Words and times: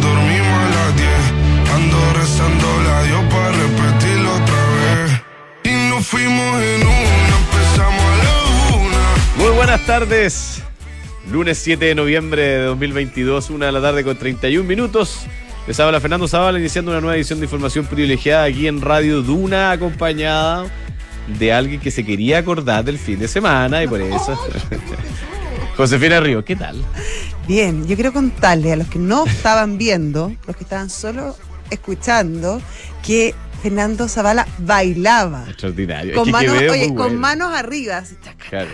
dormimos 0.00 0.46
a 0.46 0.68
las 0.70 0.96
10. 0.96 1.08
Ando 1.74 2.12
rezando 2.14 2.82
la 2.82 3.02
Dios 3.02 3.24
para 3.30 3.52
repetirlo 3.52 4.34
otra 4.34 4.62
vez. 4.76 5.22
Y 5.64 5.90
nos 5.90 6.06
fuimos 6.06 6.62
en 6.62 6.82
una, 6.86 7.36
empezamos 7.38 8.02
a 8.02 8.16
la 8.24 8.76
una. 8.76 9.44
Muy 9.44 9.56
buenas 9.56 9.84
tardes. 9.86 10.62
Lunes 11.30 11.58
7 11.58 11.84
de 11.84 11.94
noviembre 11.94 12.42
de 12.42 12.62
2022, 12.62 13.50
una 13.50 13.66
de 13.66 13.72
la 13.72 13.80
tarde 13.80 14.04
con 14.04 14.16
31 14.16 14.66
minutos. 14.66 15.26
Les 15.66 15.80
habla 15.80 16.00
Fernando 16.00 16.28
Zavala 16.28 16.58
iniciando 16.60 16.92
una 16.92 17.00
nueva 17.00 17.16
edición 17.16 17.40
de 17.40 17.46
información 17.46 17.86
privilegiada 17.86 18.44
aquí 18.44 18.68
en 18.68 18.80
Radio 18.80 19.22
Duna, 19.22 19.72
acompañada 19.72 20.66
de 21.38 21.52
alguien 21.52 21.80
que 21.80 21.90
se 21.90 22.04
quería 22.04 22.38
acordar 22.38 22.84
del 22.84 22.98
fin 22.98 23.18
de 23.18 23.26
semana 23.26 23.82
y 23.82 23.88
por 23.88 24.00
eso. 24.00 24.38
Josefina 25.76 26.20
Río, 26.20 26.44
¿qué 26.44 26.56
tal? 26.56 26.82
Bien, 27.46 27.86
yo 27.86 27.94
quiero 27.96 28.12
contarle 28.12 28.72
a 28.72 28.76
los 28.76 28.88
que 28.88 28.98
no 28.98 29.26
estaban 29.26 29.76
viendo, 29.78 30.34
los 30.46 30.56
que 30.56 30.64
estaban 30.64 30.88
solo 30.88 31.36
escuchando, 31.70 32.60
que 33.04 33.34
Fernando 33.62 34.08
Zavala 34.08 34.46
bailaba. 34.58 35.44
Extraordinario. 35.48 36.12
Es 36.12 36.16
Con, 36.16 36.24
que 36.26 36.32
manos, 36.32 36.54
oye, 36.70 36.94
con 36.94 37.16
manos 37.16 37.52
arriba. 37.54 37.98
así. 37.98 38.16
Claro. 38.48 38.70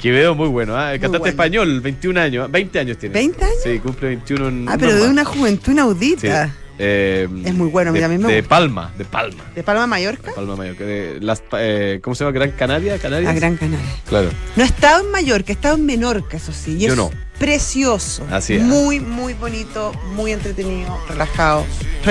Quevedo 0.00 0.36
muy 0.36 0.48
bueno. 0.48 0.74
El 0.80 1.00
cantante 1.00 1.18
bueno. 1.18 1.30
español, 1.30 1.80
21 1.80 2.20
años, 2.20 2.50
20 2.50 2.78
años 2.78 2.98
tiene. 2.98 3.20
¿20 3.20 3.42
años? 3.42 3.54
Sí, 3.64 3.78
cumple 3.80 4.08
21 4.08 4.48
en 4.48 4.68
Ah, 4.68 4.76
pero 4.78 4.94
de 4.94 5.00
más. 5.00 5.10
una 5.10 5.24
juventud 5.24 5.72
Sí. 6.20 6.28
Eh, 6.78 7.28
Es 7.44 7.54
muy 7.54 7.68
bueno, 7.68 7.90
mira, 7.92 8.08
de, 8.08 8.14
a 8.14 8.18
mí 8.18 8.24
me 8.24 8.32
De. 8.32 8.42
Palma, 8.42 8.92
de 8.96 9.04
Palma. 9.04 9.44
¿De 9.54 9.62
Palma 9.62 9.86
Mallorca? 9.86 10.28
De 10.30 10.36
Palma 10.36 10.56
Mallorca. 10.56 10.84
De 10.84 11.18
las, 11.20 11.42
eh, 11.58 11.98
¿Cómo 12.02 12.14
se 12.14 12.24
llama? 12.24 12.32
Gran 12.32 12.52
Canaria, 12.52 12.98
Canarias. 12.98 13.30
A 13.30 13.34
Gran 13.34 13.56
Canaria. 13.56 13.84
Claro. 14.08 14.30
No 14.56 14.62
he 14.62 14.66
estado 14.66 15.04
en 15.04 15.10
Mallorca, 15.10 15.52
he 15.52 15.54
estado 15.54 15.76
en 15.76 15.86
Menorca, 15.86 16.36
eso 16.36 16.52
sí. 16.52 16.76
Y 16.76 16.86
Yo 16.86 16.92
es 16.92 16.96
no. 16.96 17.10
precioso. 17.38 18.26
Así 18.30 18.54
es. 18.54 18.62
Muy, 18.62 19.00
muy 19.00 19.34
bonito, 19.34 19.92
muy 20.14 20.32
entretenido, 20.32 20.96
relajado. 21.08 21.64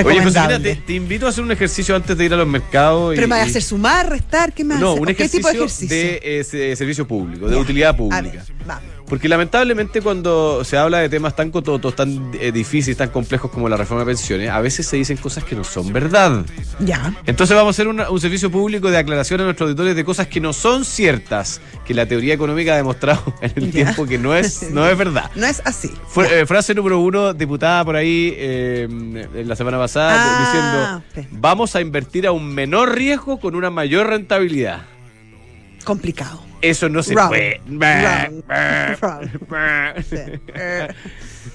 Oye, 0.03 0.22
Josefina, 0.22 0.59
te, 0.61 0.75
te 0.75 0.94
invito 0.94 1.25
a 1.25 1.30
hacer 1.30 1.44
un 1.44 1.52
ejercicio 1.52 1.95
antes 1.95 2.17
de 2.17 2.25
ir 2.25 2.33
a 2.33 2.38
los 2.38 2.47
mercados. 2.47 3.14
y- 3.14 3.16
Pero 3.16 3.27
me 3.30 3.36
a 3.36 3.44
hacer 3.44 3.61
sumar, 3.64 4.09
restar, 4.09 4.52
¿qué 4.53 4.64
a 4.64 4.66
No, 4.66 4.95
un 4.95 5.05
¿Qué 5.05 5.11
ejercicio, 5.14 5.39
tipo 5.39 5.49
de 5.49 5.55
ejercicio? 5.58 5.95
de 5.95 6.20
eh, 6.23 6.44
se- 6.44 6.75
servicio 6.75 7.08
público, 7.08 7.47
de 7.47 7.55
Ya. 7.55 7.61
utilidad 7.61 7.89
A 7.92 7.97
pública. 7.97 8.22
ver, 8.31 8.44
vamos. 8.66 8.83
Porque 9.08 9.30
lamentablemente 9.30 10.02
cuando 10.02 10.63
se 10.66 10.75
habla 10.77 11.00
de 11.00 11.08
temas 11.08 11.33
tan 11.36 11.50
cototos, 11.50 11.95
tan 11.95 12.31
eh, 12.41 12.52
difíciles, 12.52 12.97
tan 12.97 13.09
complejos 13.09 13.49
como 13.49 13.69
la 13.69 13.77
reforma 13.77 14.02
de 14.03 14.08
pensiones, 14.08 14.49
a 14.49 14.59
veces 14.59 14.86
se 14.86 14.97
dicen 14.97 15.16
cosas 15.16 15.45
que 15.45 15.55
no 15.55 15.64
son 15.64 15.94
verdad. 15.94 16.45
Ya. 16.80 17.14
Entonces 17.25 17.55
vamos 17.55 17.69
a 17.69 17.75
hacer 17.75 17.88
una- 17.88 18.09
un 18.09 18.19
servicio 18.19 18.52
público 18.52 18.91
de 18.91 18.97
aclaración 18.97 19.39
a 19.39 19.45
nuestros 19.45 19.67
auditores 19.69 19.95
de 19.95 20.03
cosas 20.03 20.27
que 20.27 20.41
no 20.41 20.52
son 20.52 20.83
ciertas, 20.83 21.61
que 21.86 21.94
la 21.94 22.05
teoría 22.05 22.33
económica 22.33 22.73
ha 22.73 22.75
demostrado 22.75 23.23
en 23.41 23.53
el 23.55 23.66
Ya. 23.67 23.72
tiempo 23.72 24.05
que 24.05 24.17
no 24.17 24.36
es, 24.36 24.72
no 24.72 24.86
es 24.86 24.97
verdad. 24.97 25.31
No 25.36 25.45
es 25.47 25.61
así. 25.64 25.89
Fue- 26.09 26.42
eh, 26.42 26.45
frase 26.45 26.73
número 26.75 26.99
uno, 26.99 27.33
diputada 27.33 27.86
por 27.86 27.95
ahí 27.95 28.33
eh, 28.36 28.88
en 28.89 29.47
la 29.47 29.55
semana 29.55 29.77
pasada, 29.77 30.16
Ah, 30.17 31.02
diciendo, 31.14 31.30
vamos 31.39 31.75
a 31.77 31.81
invertir 31.81 32.27
a 32.27 32.33
un 32.33 32.45
menor 32.53 32.94
riesgo 32.94 33.39
con 33.39 33.55
una 33.55 33.69
mayor 33.69 34.08
rentabilidad. 34.08 34.81
Complicado. 35.86 36.44
Eso 36.61 36.89
no 36.89 37.03
se 37.03 37.13
Wrong. 37.13 37.30
puede. 37.30 37.61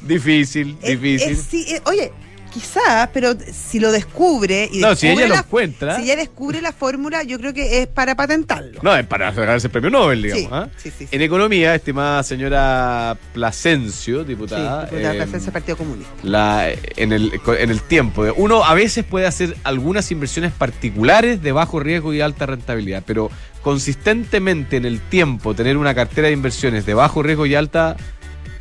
Difícil, 0.03 0.79
difícil. 0.81 1.37
sí, 1.37 1.67
eh, 1.69 1.81
oye, 1.85 2.13
quizá, 2.53 3.11
pero 3.13 3.35
si 3.53 3.81
lo 3.81 3.91
descubre 3.93 4.69
y 4.73 4.81
No, 4.81 4.95
si 4.95 5.07
descubre 5.07 5.27
ella 5.27 5.35
lo 5.35 5.41
encuentra. 5.41 5.97
Si 5.97 6.03
ella 6.03 6.17
descubre 6.17 6.61
la 6.61 6.73
fórmula, 6.73 7.23
yo 7.23 7.39
creo 7.39 7.53
que 7.55 7.83
es 7.83 7.87
para 7.89 8.15
patentarlo. 8.15 8.81
No, 8.83 8.95
es 8.97 9.07
para 9.07 9.31
ganarse 9.31 9.69
el 9.69 9.71
premio 9.71 9.91
Nobel, 9.91 10.23
digamos. 10.23 10.45
Sí, 10.45 10.49
¿ah? 10.53 10.69
sí, 10.77 10.91
sí, 10.91 11.07
sí. 11.07 11.09
En 11.11 11.23
economía, 11.23 11.75
estimada 11.75 12.23
señora 12.23 13.17
Plasencio, 13.33 14.25
diputada. 14.25 14.85
diputada 14.85 15.15
eh, 15.15 15.17
Plasencia, 15.17 15.53
Partido 15.53 15.77
Comunista. 15.77 16.13
la, 16.23 16.69
en, 16.71 17.13
el, 17.13 17.33
en 17.59 17.71
el 17.71 17.81
tiempo. 17.83 18.25
Uno 18.37 18.65
a 18.65 18.75
veces 18.75 19.05
puede 19.05 19.27
hacer 19.27 19.57
algunas 19.65 20.11
inversiones 20.11 20.53
particulares 20.53 21.43
de 21.43 21.53
bajo 21.53 21.81
riesgo 21.81 22.13
y 22.13 22.21
alta 22.21 22.47
rentabilidad, 22.47 23.03
pero 23.07 23.31
consistentemente 23.63 24.77
en 24.77 24.85
el 24.85 25.01
tiempo 25.01 25.55
tener 25.55 25.77
una 25.77 25.95
cartera 25.95 26.29
de 26.29 26.35
inversiones 26.35 26.85
de 26.85 26.95
bajo 26.95 27.23
riesgo 27.23 27.47
y 27.47 27.55
alta 27.55 27.97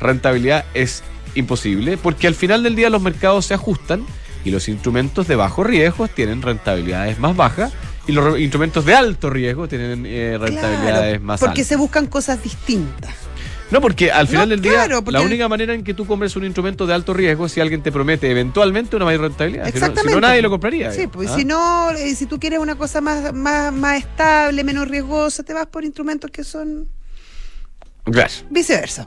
rentabilidad 0.00 0.64
es 0.74 1.02
imposible, 1.34 1.96
porque 1.96 2.26
al 2.26 2.34
final 2.34 2.62
del 2.62 2.74
día 2.76 2.90
los 2.90 3.02
mercados 3.02 3.46
se 3.46 3.54
ajustan 3.54 4.04
y 4.44 4.50
los 4.50 4.68
instrumentos 4.68 5.26
de 5.28 5.36
bajo 5.36 5.64
riesgo 5.64 6.08
tienen 6.08 6.42
rentabilidades 6.42 7.18
más 7.18 7.36
bajas 7.36 7.72
y 8.06 8.12
los 8.12 8.38
instrumentos 8.40 8.84
de 8.84 8.94
alto 8.94 9.30
riesgo 9.30 9.68
tienen 9.68 10.04
eh, 10.06 10.36
rentabilidades 10.38 11.10
Claro, 11.12 11.24
más 11.24 11.40
porque 11.40 11.60
altas. 11.60 11.66
se 11.68 11.76
buscan 11.76 12.06
cosas 12.06 12.42
distintas. 12.42 13.14
No, 13.70 13.80
porque 13.80 14.10
al 14.12 14.26
final 14.28 14.48
No, 14.48 14.50
del 14.50 14.60
día, 14.60 14.72
claro, 14.72 15.02
porque 15.02 15.12
la 15.12 15.20
el- 15.20 15.26
única 15.28 15.48
manera 15.48 15.72
en 15.72 15.82
que 15.82 15.94
tú 15.94 16.04
compres 16.06 16.36
un 16.36 16.44
instrumento 16.44 16.86
de 16.86 16.92
alto 16.92 17.14
riesgo 17.14 17.46
es 17.46 17.52
si 17.52 17.60
alguien 17.62 17.80
te 17.82 17.90
promete 17.90 18.30
eventualmente 18.30 18.96
una 18.96 19.06
mayor 19.06 19.22
rentabilidad. 19.22 19.64
Si 19.64 19.70
no- 19.70 19.76
Exactamente. 19.78 20.08
Si 20.10 20.14
no, 20.14 20.20
nadie 20.20 20.42
lo 20.42 20.50
compraría. 20.50 20.92
Sí, 20.92 21.06
pues 21.06 21.30
¿ah? 21.30 21.36
si 21.38 21.46
no, 21.46 21.90
eh, 21.92 22.14
si 22.14 22.26
tú 22.26 22.38
quieres 22.38 22.58
una 22.58 22.74
cosa 22.74 23.00
más, 23.00 23.32
más, 23.32 23.72
más 23.72 23.96
estable, 23.98 24.62
menos 24.62 24.88
riesgosa, 24.88 25.42
te 25.42 25.54
vas 25.54 25.66
por 25.68 25.84
instrumentos 25.84 26.30
que 26.30 26.44
son 26.44 26.86
Claro. 28.04 28.30
viceversa. 28.50 29.06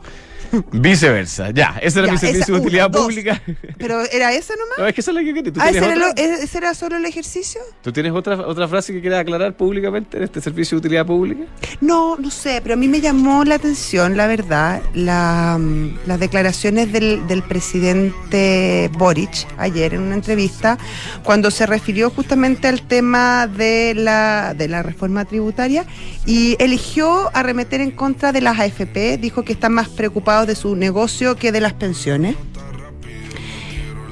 Viceversa. 0.72 1.52
Ya, 1.52 1.78
ese 1.82 2.00
era 2.00 2.08
Ya, 2.08 2.14
mi 2.14 2.20
servicio 2.20 2.56
de 2.56 2.62
utilidad 2.62 2.90
dos. 2.90 3.02
pública. 3.04 3.42
Pero 3.78 4.02
¿era 4.12 4.34
esa 4.34 4.54
nomás? 4.56 4.78
No, 4.78 4.88
es 4.88 4.94
que 4.96 5.02
esa 5.02 5.12
es 5.12 5.16
la 5.16 5.24
que. 5.24 5.52
¿Tú, 5.52 5.60
Ah, 5.62 5.70
tienes 5.72 5.76
¿ese 5.76 5.86
era, 5.94 6.10
otra, 6.10 6.24
lo- 6.26 6.34
ese 6.44 6.58
era 6.58 6.74
solo 6.74 6.98
el 6.98 7.06
ejercicio? 7.06 7.62
¿Tú 7.82 7.92
tienes 7.92 8.12
otra, 8.14 8.36
otra 8.48 8.68
frase 8.68 8.94
que 8.94 9.02
quieras 9.02 9.22
aclarar 9.22 9.56
públicamente 9.56 10.18
en 10.18 10.24
este 10.24 10.42
servicio 10.42 10.76
de 10.76 10.80
utilidad 10.80 11.06
pública? 11.06 11.44
No, 11.82 12.16
no 12.18 12.30
sé, 12.32 12.60
pero 12.62 12.74
a 12.74 12.78
mí 12.78 12.88
me 12.88 13.02
llamó 13.02 13.44
la 13.44 13.56
atención, 13.56 14.18
la 14.18 14.28
verdad, 14.28 14.82
la, 14.94 15.58
mm, 15.60 16.00
las 16.08 16.20
declaraciones 16.20 16.92
del, 16.92 17.26
del 17.28 17.44
presidente 17.44 18.90
Boric 18.98 19.48
ayer 19.58 19.94
en 19.94 20.02
una 20.02 20.16
entrevista, 20.16 20.78
cuando 21.24 21.52
se 21.52 21.66
refirió 21.66 22.10
justamente 22.10 22.68
al 22.68 22.82
tema 22.82 23.48
de 23.48 23.94
la, 23.96 24.54
de 24.58 24.68
la 24.68 24.84
reforma 24.84 25.26
tributaria 25.26 25.86
y 26.26 26.56
eligió 26.60 27.30
arremeter 27.36 27.82
en 27.82 27.92
contra 27.92 28.32
de 28.32 28.42
las 28.42 28.60
AFP, 28.60 29.18
dijo 29.18 29.44
que 29.44 29.54
están 29.54 29.74
más 29.74 29.90
preocupados 29.90 30.45
de 30.46 30.56
su 30.56 30.76
negocio 30.76 31.36
que 31.36 31.52
de 31.52 31.62
las 31.62 31.74
pensiones. 31.74 32.36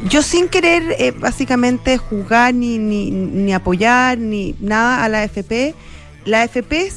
Yo 0.09 0.21
sin 0.21 0.49
querer 0.49 0.83
eh, 0.99 1.11
básicamente 1.11 1.97
jugar 1.97 2.53
ni, 2.53 2.77
ni, 2.77 3.09
ni 3.09 3.53
apoyar 3.53 4.17
ni 4.17 4.55
nada 4.59 5.03
a 5.03 5.09
la 5.09 5.21
AFP, 5.21 5.73
las 6.25 6.49
AFP 6.49 6.91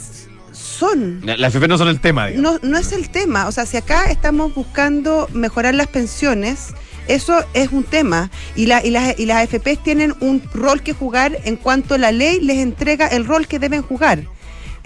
son 0.53 1.23
Las 1.25 1.55
FP 1.55 1.69
no 1.69 1.79
son 1.79 1.89
el 1.89 2.01
tema, 2.01 2.27
digamos. 2.27 2.63
no, 2.63 2.69
no 2.69 2.79
es 2.79 2.93
el 2.93 3.09
tema. 3.11 3.47
O 3.47 3.53
sea, 3.53 3.67
si 3.67 3.77
acá 3.77 4.11
estamos 4.11 4.55
buscando 4.55 5.29
mejorar 5.33 5.75
las 5.75 5.87
pensiones, 5.87 6.75
eso 7.09 7.45
es 7.55 7.71
un 7.73 7.85
tema. 7.85 8.31
Y, 8.55 8.67
la, 8.67 8.85
y, 8.85 8.91
las, 8.91 9.19
y 9.19 9.27
las 9.27 9.45
AFPs 9.45 9.83
tienen 9.83 10.15
un 10.21 10.43
rol 10.53 10.83
que 10.83 10.93
jugar 10.93 11.39
en 11.45 11.57
cuanto 11.57 11.99
la 11.99 12.13
ley 12.13 12.41
les 12.41 12.59
entrega 12.59 13.07
el 13.07 13.27
rol 13.27 13.47
que 13.47 13.59
deben 13.59 13.83
jugar. 13.83 14.25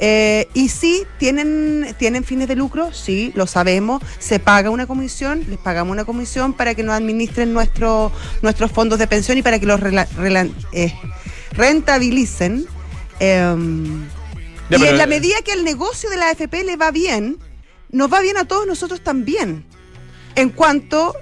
Eh, 0.03 0.49
y 0.55 0.71
sí, 0.71 1.03
tienen, 1.19 1.94
tienen 1.99 2.25
fines 2.25 2.49
de 2.49 2.56
lucro, 2.56 2.91
sí, 2.93 3.33
lo 3.34 3.47
sabemos. 3.47 4.03
Se 4.19 4.38
paga 4.38 4.71
una 4.71 4.87
comisión, 4.87 5.44
les 5.49 5.59
pagamos 5.59 5.93
una 5.93 6.06
comisión 6.06 6.55
para 6.55 6.75
que 6.75 6.83
nos 6.83 6.94
administren 6.94 7.53
nuestro, 7.53 8.10
nuestros 8.41 8.72
fondos 8.72 8.99
de 8.99 9.06
pensión 9.06 9.37
y 9.37 9.43
para 9.43 9.59
que 9.59 9.66
los 9.66 9.78
rela- 9.78 10.09
rela- 10.16 10.50
eh, 10.72 10.94
rentabilicen. 11.53 12.66
Em, 13.19 14.09
Ya, 14.71 14.78
y 14.78 14.84
en 14.87 14.97
la 14.97 15.06
medida 15.06 15.34
que 15.44 15.53
el 15.53 15.65
negocio 15.65 16.09
de 16.10 16.16
la 16.16 16.28
AFP 16.31 16.65
le 16.65 16.77
va 16.77 16.91
bien, 16.91 17.37
nos 17.91 18.10
va 18.10 18.21
bien 18.21 18.37
a 18.39 18.44
todos 18.47 18.66
nosotros 18.66 19.03
también. 19.03 19.65
En 20.37 20.49
cuanto 20.50 21.15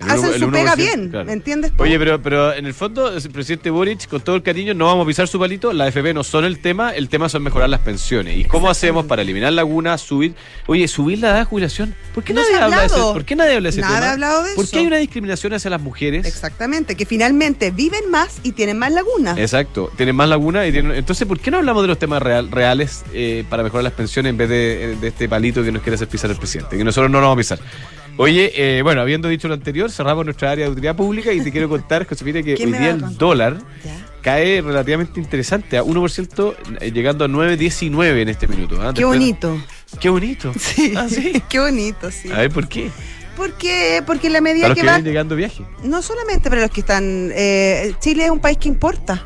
hacen 0.00 0.32
el 0.34 0.40
su 0.40 0.50
pega 0.50 0.74
1%, 0.74 0.76
bien, 0.76 1.08
claro. 1.10 1.24
¿me 1.26 1.32
entiendes 1.32 1.72
tú? 1.76 1.82
Oye, 1.82 1.98
pero, 1.98 2.20
pero 2.22 2.52
en 2.54 2.66
el 2.66 2.74
fondo, 2.74 3.14
el 3.14 3.30
presidente 3.30 3.70
Boric, 3.70 4.06
con 4.08 4.20
todo 4.20 4.36
el 4.36 4.42
cariño, 4.42 4.74
no 4.74 4.86
vamos 4.86 5.04
a 5.04 5.06
pisar 5.08 5.28
su 5.28 5.38
palito. 5.38 5.72
La 5.72 5.88
FP 5.88 6.14
no 6.14 6.24
son 6.24 6.44
el 6.44 6.58
tema, 6.60 6.90
el 6.94 7.08
tema 7.08 7.28
son 7.28 7.42
mejorar 7.42 7.68
las 7.68 7.80
pensiones. 7.80 8.36
¿Y 8.36 8.44
cómo 8.44 8.68
hacemos 8.70 9.06
para 9.06 9.22
eliminar 9.22 9.52
lagunas, 9.52 10.00
subir? 10.00 10.34
Oye, 10.66 10.86
subir 10.88 11.18
la 11.18 11.28
edad 11.30 11.38
de 11.40 11.44
jubilación. 11.44 11.94
¿Por 12.14 12.24
qué 12.24 12.32
No 12.34 12.42
nadie 12.42 12.56
habla 12.56 12.80
de 12.80 12.86
ese, 12.86 12.94
hablado. 12.94 13.12
¿por 13.12 13.24
qué 13.24 13.36
nadie 13.36 13.54
habla 13.56 13.66
de 13.66 13.70
ese 13.70 13.80
tema? 13.82 13.98
ha 13.98 14.12
hablado 14.12 14.42
de 14.44 14.54
¿Por 14.54 14.64
eso. 14.64 14.72
qué 14.72 14.78
hay 14.80 14.86
una 14.86 14.96
discriminación 14.98 15.52
hacia 15.52 15.70
las 15.70 15.80
mujeres? 15.80 16.26
Exactamente, 16.26 16.94
que 16.96 17.06
finalmente 17.06 17.70
viven 17.70 18.10
más 18.10 18.40
y 18.42 18.52
tienen 18.52 18.78
más 18.78 18.92
lagunas. 18.92 19.38
Exacto, 19.38 19.90
tienen 19.96 20.14
más 20.16 20.28
lagunas 20.28 20.68
y 20.68 20.72
tienen... 20.72 20.92
Entonces, 20.92 21.26
¿por 21.26 21.38
qué 21.40 21.50
no 21.50 21.58
hablamos 21.58 21.82
de 21.82 21.88
los 21.88 21.98
temas 21.98 22.22
real- 22.22 22.50
reales 22.50 23.04
eh, 23.12 23.44
para 23.48 23.62
mejorar 23.62 23.84
las 23.84 23.92
pensiones 23.92 24.30
en 24.30 24.36
vez 24.36 24.48
de, 24.48 24.96
de 25.00 25.08
este 25.08 25.28
palito 25.28 25.62
que 25.62 25.72
nos 25.72 25.82
quiere 25.82 25.94
hacer 25.96 26.08
pisar 26.08 26.30
el 26.30 26.36
presidente? 26.36 26.76
Que 26.76 26.84
nosotros 26.84 27.10
no 27.10 27.20
lo 27.20 27.28
vamos 27.28 27.50
a 27.50 27.56
pisar. 27.56 27.58
Oye, 28.18 28.52
eh, 28.78 28.82
bueno, 28.82 29.00
habiendo 29.02 29.28
dicho 29.28 29.46
lo 29.48 29.54
anterior, 29.54 29.90
cerramos 29.90 30.24
nuestra 30.24 30.50
área 30.50 30.64
de 30.66 30.70
utilidad 30.72 30.96
pública 30.96 31.32
y 31.32 31.40
te 31.42 31.52
quiero 31.52 31.68
contar, 31.68 32.06
Josefina, 32.08 32.42
que 32.42 32.54
¿Qué 32.54 32.64
hoy 32.64 32.72
día 32.72 32.90
el 32.90 33.16
dólar 33.18 33.58
cae 34.22 34.60
relativamente 34.60 35.20
interesante, 35.20 35.76
a 35.78 35.84
1%, 35.84 36.54
eh, 36.80 36.90
llegando 36.90 37.24
a 37.24 37.28
9.19 37.28 38.22
en 38.22 38.28
este 38.28 38.48
minuto. 38.48 38.80
¿ah? 38.82 38.92
Qué 38.94 39.04
bonito. 39.04 39.56
Qué 40.00 40.08
bonito. 40.08 40.52
Sí, 40.58 40.94
Ah, 40.96 41.06
sí. 41.08 41.40
qué 41.48 41.60
bonito, 41.60 42.10
sí. 42.10 42.30
A 42.32 42.38
ver, 42.38 42.50
¿por 42.50 42.66
qué? 42.68 42.90
Porque, 43.36 44.02
porque 44.06 44.28
la 44.30 44.40
Para 44.40 44.40
medida 44.40 44.68
los 44.68 44.74
que 44.74 44.80
que 44.80 44.86
va, 44.86 44.94
vienen 44.94 45.12
llegando 45.12 45.36
viaje. 45.36 45.62
no 45.84 46.00
solamente 46.02 46.48
para 46.48 46.62
los 46.62 46.70
que 46.70 46.80
están, 46.80 47.30
eh, 47.34 47.92
Chile 48.00 48.24
es 48.24 48.30
un 48.30 48.40
país 48.40 48.56
que 48.58 48.68
importa. 48.68 49.24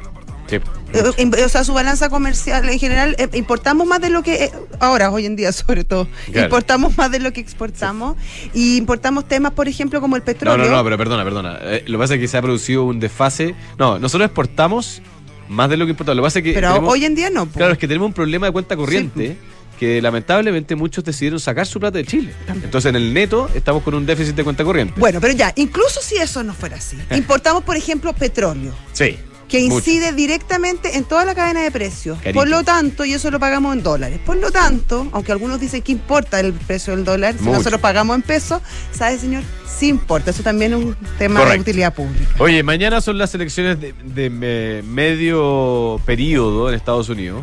Sí. 0.48 0.58
Eh, 0.92 1.44
O 1.44 1.48
sea, 1.48 1.64
su 1.64 1.72
balanza 1.72 2.08
comercial 2.08 2.68
en 2.68 2.78
general, 2.78 3.14
eh, 3.18 3.28
importamos 3.34 3.86
más 3.86 4.00
de 4.00 4.10
lo 4.10 4.22
que, 4.22 4.44
eh, 4.44 4.52
ahora, 4.80 5.10
hoy 5.10 5.26
en 5.26 5.36
día 5.36 5.52
sobre 5.52 5.84
todo, 5.84 6.08
Claro. 6.26 6.46
importamos 6.46 6.96
más 6.98 7.10
de 7.10 7.20
lo 7.20 7.32
que 7.32 7.40
exportamos 7.40 8.16
y 8.54 8.76
importamos 8.76 9.26
temas, 9.28 9.52
por 9.52 9.68
ejemplo, 9.68 10.00
como 10.00 10.16
el 10.16 10.22
No, 10.22 10.26
petróleo. 10.26 10.66
no, 10.66 10.76
no, 10.76 10.84
pero 10.84 10.98
perdona, 10.98 11.24
perdona. 11.24 11.58
Eh, 11.62 11.84
lo 11.86 11.98
que 11.98 12.02
pasa 12.02 12.14
es 12.14 12.20
que 12.20 12.28
se 12.28 12.36
ha 12.38 12.42
producido 12.42 12.84
un 12.84 12.98
desfase. 13.00 13.54
No, 13.78 13.98
nosotros 13.98 14.26
exportamos 14.26 15.00
más 15.48 15.68
de 15.70 15.76
lo 15.76 15.84
que 15.86 15.90
importamos. 15.90 16.16
Lo 16.16 16.22
que 16.22 16.26
pasa 16.26 16.38
es 16.40 16.44
que. 16.44 16.52
pero 16.52 16.68
tenemos- 16.68 16.92
hoy 16.92 17.04
en 17.04 17.14
día 17.14 17.30
no. 17.30 17.46
Claro, 17.46 17.72
es 17.72 17.78
que 17.78 17.88
tenemos 17.88 18.06
un 18.06 18.12
problema 18.12 18.46
de 18.46 18.52
cuenta 18.52 18.76
corriente. 18.76 19.36
Que 19.78 20.02
lamentablemente 20.02 20.76
muchos 20.76 21.02
decidieron 21.02 21.40
sacar 21.40 21.66
su 21.66 21.80
plata 21.80 21.96
de 21.96 22.04
Chile. 22.04 22.34
También. 22.46 22.66
Entonces 22.66 22.90
en 22.90 22.96
el 22.96 23.14
neto 23.14 23.48
estamos 23.54 23.82
con 23.82 23.94
un 23.94 24.04
déficit 24.04 24.34
de 24.34 24.44
cuenta 24.44 24.62
corriente. 24.62 24.92
Bueno, 25.00 25.22
pero 25.22 25.32
ya, 25.32 25.54
incluso 25.56 26.02
si 26.02 26.16
eso 26.16 26.42
no 26.42 26.52
fuera 26.52 26.76
así, 26.76 26.98
importamos, 27.12 27.64
por 27.64 27.78
ejemplo, 27.78 28.12
petróleo. 28.12 28.74
Sí. 28.92 29.16
Que 29.50 29.60
mucho. 29.64 29.76
incide 29.90 30.12
directamente 30.12 30.96
en 30.96 31.04
toda 31.04 31.24
la 31.24 31.34
cadena 31.34 31.62
de 31.62 31.70
precios. 31.70 32.18
Carito. 32.18 32.38
Por 32.38 32.48
lo 32.48 32.62
tanto, 32.62 33.04
y 33.04 33.12
eso 33.12 33.30
lo 33.30 33.38
pagamos 33.40 33.74
en 33.76 33.82
dólares. 33.82 34.20
Por 34.24 34.36
lo 34.36 34.50
tanto, 34.50 35.08
aunque 35.12 35.32
algunos 35.32 35.58
dicen 35.60 35.82
que 35.82 35.92
importa 35.92 36.38
el 36.40 36.52
precio 36.52 36.94
del 36.94 37.04
dólar, 37.04 37.34
si 37.36 37.44
Mucho. 37.44 37.58
nosotros 37.58 37.80
pagamos 37.80 38.14
en 38.16 38.22
pesos, 38.22 38.62
¿sabe, 38.92 39.18
señor? 39.18 39.42
Sí 39.66 39.88
importa. 39.88 40.30
Eso 40.30 40.42
también 40.42 40.72
es 40.74 40.78
un 40.78 40.96
tema 41.18 41.44
de 41.44 41.58
utilidad 41.58 41.94
pública. 41.94 42.30
Oye, 42.38 42.62
mañana 42.62 43.00
son 43.00 43.18
las 43.18 43.34
elecciones 43.34 43.80
de, 43.80 43.92
de 44.04 44.30
me- 44.30 44.82
medio 44.82 46.00
periodo 46.06 46.68
en 46.68 46.74
Estados 46.74 47.08
Unidos. 47.08 47.42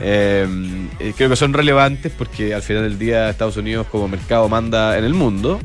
Eh, 0.00 0.46
eh, 0.98 1.12
creo 1.16 1.28
que 1.28 1.36
son 1.36 1.52
relevantes 1.52 2.10
porque 2.16 2.54
al 2.54 2.62
final 2.62 2.82
del 2.82 2.98
día 2.98 3.30
Estados 3.30 3.56
Unidos 3.56 3.86
como 3.90 4.08
mercado 4.08 4.48
manda 4.48 4.98
en 4.98 5.04
el 5.04 5.14
mundo. 5.14 5.60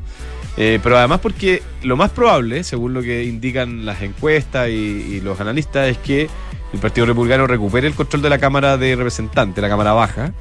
Eh, 0.57 0.79
pero 0.83 0.97
además 0.97 1.19
porque 1.21 1.63
lo 1.83 1.95
más 1.95 2.11
probable, 2.11 2.63
según 2.63 2.93
lo 2.93 3.01
que 3.01 3.23
indican 3.23 3.85
las 3.85 4.01
encuestas 4.01 4.69
y, 4.69 4.73
y 4.73 5.21
los 5.21 5.39
analistas, 5.39 5.87
es 5.87 5.97
que 5.97 6.29
el 6.73 6.79
Partido 6.79 7.05
Republicano 7.07 7.47
recupere 7.47 7.87
el 7.87 7.93
control 7.93 8.21
de 8.21 8.29
la 8.29 8.37
Cámara 8.37 8.77
de 8.77 8.95
Representantes, 8.95 9.61
la 9.61 9.69
Cámara 9.69 9.93
Baja. 9.93 10.33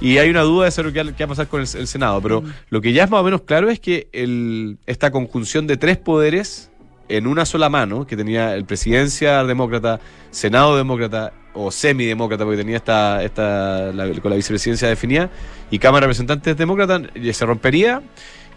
Y 0.00 0.18
hay 0.18 0.28
una 0.30 0.42
duda 0.42 0.66
de 0.66 0.70
saber 0.70 0.92
qué, 0.92 1.02
va- 1.02 1.24
a 1.24 1.28
pasar 1.28 1.48
con 1.48 1.62
el, 1.62 1.68
el 1.74 1.86
Senado. 1.86 2.20
Pero 2.20 2.44
lo 2.70 2.80
que 2.80 2.92
ya 2.92 3.04
es 3.04 3.10
más 3.10 3.20
o 3.20 3.24
menos 3.24 3.42
claro 3.42 3.70
es 3.70 3.80
que 3.80 4.08
el- 4.12 4.78
esta 4.86 5.10
conjunción 5.10 5.66
de 5.66 5.76
tres 5.76 5.96
poderes 5.96 6.70
en 7.08 7.26
una 7.26 7.44
sola 7.46 7.68
mano, 7.68 8.06
que 8.06 8.16
tenía 8.16 8.54
el 8.54 8.64
presidencia 8.66 9.42
demócrata, 9.44 10.00
Senado 10.30 10.76
demócrata 10.76 11.32
o 11.54 11.70
semidemócrata, 11.70 12.44
porque 12.44 12.58
tenía 12.58 12.76
esta, 12.76 13.22
esta 13.24 13.92
la- 13.92 14.08
con 14.20 14.30
la 14.30 14.36
vicepresidencia 14.36 14.88
definida, 14.88 15.30
y 15.70 15.78
Cámara 15.78 16.02
de 16.02 16.08
Representantes 16.08 16.56
demócrata, 16.56 17.00
eh, 17.14 17.32
se 17.32 17.46
rompería 17.46 18.02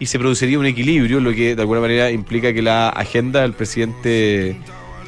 y 0.00 0.06
se 0.06 0.18
produciría 0.18 0.58
un 0.58 0.66
equilibrio, 0.66 1.20
lo 1.20 1.32
que 1.32 1.54
de 1.54 1.60
alguna 1.62 1.80
manera 1.82 2.10
implica 2.10 2.52
que 2.52 2.62
la 2.62 2.88
agenda 2.88 3.42
del 3.42 3.52
presidente 3.52 4.56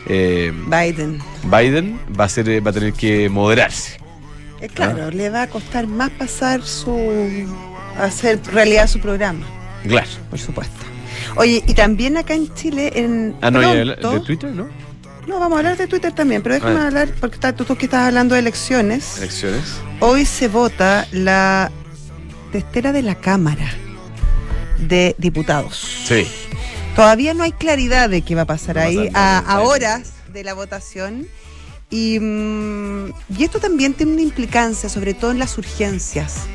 eh, 0.06 0.52
Biden. 0.66 1.18
Biden 1.44 1.98
va 2.18 2.24
a, 2.24 2.28
ser, 2.28 2.48
eh, 2.48 2.60
va 2.60 2.70
a 2.70 2.74
tener 2.74 2.92
que 2.92 3.28
moderarse. 3.28 3.98
Eh, 4.60 4.68
claro, 4.68 5.10
le 5.10 5.28
va 5.30 5.42
a 5.42 5.46
costar 5.48 5.86
más 5.88 6.10
pasar 6.10 6.62
su. 6.62 7.46
hacer 7.98 8.40
realidad 8.52 8.86
su 8.86 9.00
programa, 9.00 9.44
Claro. 9.88 10.06
por 10.30 10.38
supuesto. 10.38 10.76
Oye, 11.36 11.62
y 11.66 11.74
también 11.74 12.16
acá 12.16 12.34
en 12.34 12.52
Chile, 12.54 12.92
en. 12.94 13.34
Ah, 13.40 13.50
no, 13.50 13.60
pronto- 13.60 14.12
de 14.12 14.20
Twitter, 14.20 14.50
¿no? 14.54 14.68
No, 15.26 15.38
vamos 15.38 15.56
a 15.56 15.58
hablar 15.60 15.76
de 15.76 15.86
Twitter 15.86 16.12
también, 16.12 16.42
pero 16.42 16.56
déjame 16.56 16.80
Ah. 16.80 16.86
hablar, 16.88 17.08
porque 17.20 17.36
está, 17.36 17.54
tú, 17.54 17.64
tú 17.64 17.76
que 17.76 17.86
estás 17.86 18.08
hablando 18.08 18.34
de 18.34 18.40
elecciones. 18.40 19.18
Elecciones. 19.18 19.62
Hoy 20.00 20.24
se 20.26 20.48
vota 20.48 21.06
la 21.12 21.70
testera 22.50 22.92
de 22.92 23.02
la 23.02 23.14
Cámara 23.14 23.70
de 24.88 25.14
Diputados. 25.18 26.04
Sí. 26.06 26.26
Todavía 26.96 27.34
no 27.34 27.42
hay 27.42 27.52
claridad 27.52 28.10
de 28.10 28.22
qué 28.22 28.34
va 28.34 28.42
a 28.42 28.46
pasar 28.46 28.78
ahí 28.78 29.08
a, 29.14 29.38
a 29.38 29.60
horas 29.62 30.12
de 30.32 30.44
la 30.44 30.54
votación. 30.54 31.26
Y, 31.90 32.18
mm, 32.20 33.12
y 33.38 33.44
esto 33.44 33.60
también 33.60 33.94
tiene 33.94 34.12
una 34.12 34.22
implicancia, 34.22 34.88
sobre 34.88 35.14
todo 35.14 35.30
en 35.30 35.38
las 35.38 35.58
urgencias 35.58 36.46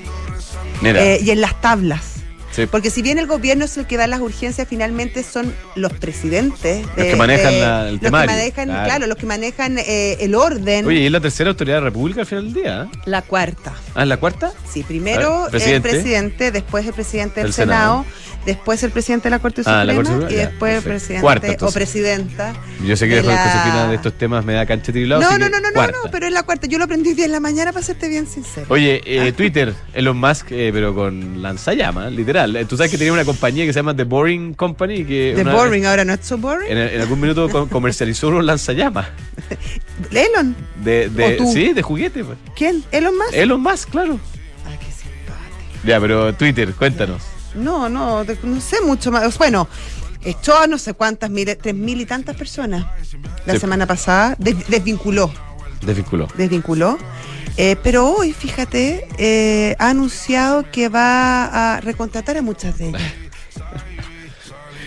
eh, 0.84 1.20
y 1.22 1.30
en 1.32 1.42
las 1.42 1.60
tablas. 1.62 2.17
Sí. 2.58 2.66
Porque 2.68 2.90
si 2.90 3.02
bien 3.02 3.18
el 3.20 3.28
gobierno 3.28 3.64
es 3.66 3.78
el 3.78 3.88
que 3.88 3.96
da 3.96 4.06
las 4.08 4.20
urgencias, 4.20 4.68
finalmente 4.68 5.24
son 5.24 5.54
los 5.76 5.94
presidentes. 5.94 6.86
Los 6.98 7.06
que 7.08 7.16
manejan 7.16 7.60
la- 7.60 7.88
el 7.88 7.94
los 7.96 8.02
que 8.02 8.12
manejan, 8.12 8.68
claro. 8.68 8.86
claro. 8.86 9.08
los 9.08 9.18
que 9.18 9.26
manejan 9.26 9.78
eh, 9.78 10.18
el 10.20 10.36
orden. 10.36 10.86
Oye, 10.86 11.00
y 11.00 11.06
es 11.06 11.12
la 11.12 11.22
tercera 11.22 11.50
autoridad 11.52 11.78
de 11.78 11.82
la 11.82 11.86
República 11.86 12.22
al 12.22 12.28
final 12.28 12.46
del 12.46 12.54
día. 12.54 12.84
¿eh? 12.92 12.98
La 13.06 13.22
cuarta. 13.22 13.74
Ah, 13.96 14.04
¿es 14.04 14.10
la 14.10 14.18
cuarta? 14.18 14.52
Sí, 14.70 14.84
primero 14.84 15.44
ver, 15.44 15.52
presidente. 15.52 15.90
el 15.90 15.96
presidente, 15.96 16.52
después 16.52 16.86
el 16.86 16.94
presidente 16.94 17.40
del 17.40 17.48
El 17.48 17.54
Senado. 17.54 18.04
Senado, 18.04 18.18
después 18.46 18.84
el 18.84 18.92
presidente 18.92 19.26
de 19.26 19.30
la 19.32 19.40
Corte 19.40 19.62
Ah, 19.62 19.64
Suprema 19.64 19.84
la 19.86 19.94
Corte 19.96 20.12
Suprema, 20.12 20.32
y 20.32 20.36
ya, 20.36 20.48
después 20.50 20.74
el 20.78 20.84
presidente 20.84 21.22
Cuarta, 21.22 21.66
o 21.66 21.72
presidenta. 21.72 22.54
Yo 22.86 22.96
sé 22.98 23.06
que 23.08 23.16
de 23.16 23.22
después 23.22 23.36
la- 23.36 23.44
Josefina 23.52 23.88
de 23.90 23.96
estos 23.96 24.14
temas 24.18 24.46
me 24.46 24.54
da 24.54 24.66
cancha 24.66 24.92
trilado. 24.92 25.22
No, 25.22 25.32
no, 25.38 25.50
no, 25.50 25.60
no, 25.60 25.60
no, 25.68 25.74
cuarta. 25.74 25.98
no, 26.04 26.12
pero 26.12 26.26
es 26.28 26.32
la 26.34 26.44
cuarta. 26.44 26.68
Yo 26.68 26.78
lo 26.78 26.86
aprendí 26.86 27.10
hoy 27.12 27.22
en 27.24 27.32
la 27.32 27.40
mañana 27.40 27.74
para 27.74 27.86
serte 27.86 28.08
bien 28.10 28.26
sincero. 28.28 28.66
Oye, 28.70 29.02
eh, 29.06 29.32
Twitter, 29.34 29.74
Elon 29.94 30.18
Musk, 30.18 30.52
eh, 30.52 30.70
pero 30.74 30.94
con 30.96 31.42
lanzallamas, 31.42 32.12
literal. 32.12 32.47
Tú 32.68 32.78
sabes 32.78 32.92
que 32.92 32.98
tenía 32.98 33.14
una 33.14 33.26
compañía 33.26 33.66
que 33.66 33.74
se 33.74 33.80
llama 33.80 33.96
The 33.96 34.04
Boring 34.04 34.54
Company. 34.54 35.04
Que 35.06 35.34
The 35.36 35.44
boring, 35.44 35.86
ahora 35.86 36.04
no 36.06 36.14
es 36.14 36.20
so 36.26 36.38
boring. 36.38 36.70
En, 36.72 36.78
en 36.78 37.02
algún 37.02 37.20
minuto 37.20 37.50
co- 37.50 37.68
comercializó 37.68 38.28
unos 38.30 38.44
lanzallamas. 38.46 39.08
Elon, 40.12 40.56
De, 40.84 41.10
de, 41.10 41.34
¿O 41.36 41.38
tú? 41.38 41.52
sí, 41.54 41.74
de 41.74 41.82
juguete. 41.82 42.24
pues. 42.24 42.38
¿quién? 42.56 42.84
Elon 42.92 43.16
Musk. 43.18 43.34
Elon 43.34 43.62
Musk, 43.62 43.90
claro. 43.90 44.20
Ah, 44.66 44.72
qué 44.80 44.86
simpático. 44.92 45.88
Ya, 45.88 46.00
pero 46.00 46.34
Twitter, 46.34 46.74
cuéntanos. 46.74 47.22
No, 47.56 47.90
no, 47.90 48.24
no 48.24 48.62
sé 48.62 48.82
mucho 48.82 49.12
más. 49.12 49.38
Bueno, 49.38 49.68
echó 50.24 50.58
a 50.58 50.68
no 50.68 50.78
sé 50.78 50.94
cuántas 50.94 51.30
miles, 51.30 51.58
tres 51.58 51.74
mil 51.76 52.00
y 52.02 52.06
tantas 52.06 52.36
personas 52.36 52.86
la 53.46 53.54
Sí. 53.54 53.60
semana 53.60 53.86
pasada, 53.88 54.36
des- 54.38 54.68
desvinculó. 54.68 55.32
Desvinculó. 55.82 56.28
desvinculó. 56.38 56.98
Eh, 57.58 57.76
pero 57.82 58.12
hoy, 58.12 58.34
fíjate, 58.34 59.08
eh, 59.18 59.76
ha 59.80 59.90
anunciado 59.90 60.70
que 60.72 60.90
va 60.90 61.76
a 61.76 61.82
recontratar 61.82 62.38
a 62.38 62.42
muchas 62.42 62.78
de 62.78 62.90
ellas. 62.90 63.02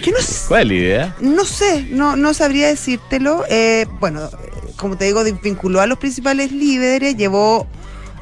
No, 0.07 0.17
¿Cuál 0.49 0.63
es 0.63 0.67
la 0.69 0.75
idea? 0.75 1.17
no 1.21 1.45
sé, 1.45 1.87
no, 1.91 2.17
no 2.17 2.33
sabría 2.33 2.69
decírtelo. 2.69 3.45
Eh, 3.51 3.87
bueno, 4.01 4.31
como 4.77 4.97
te 4.97 5.05
digo, 5.05 5.25
desvinculó 5.25 5.83
a 5.83 5.87
los 5.87 5.99
principales 5.99 6.53
líderes, 6.53 7.19
llevó 7.19 7.67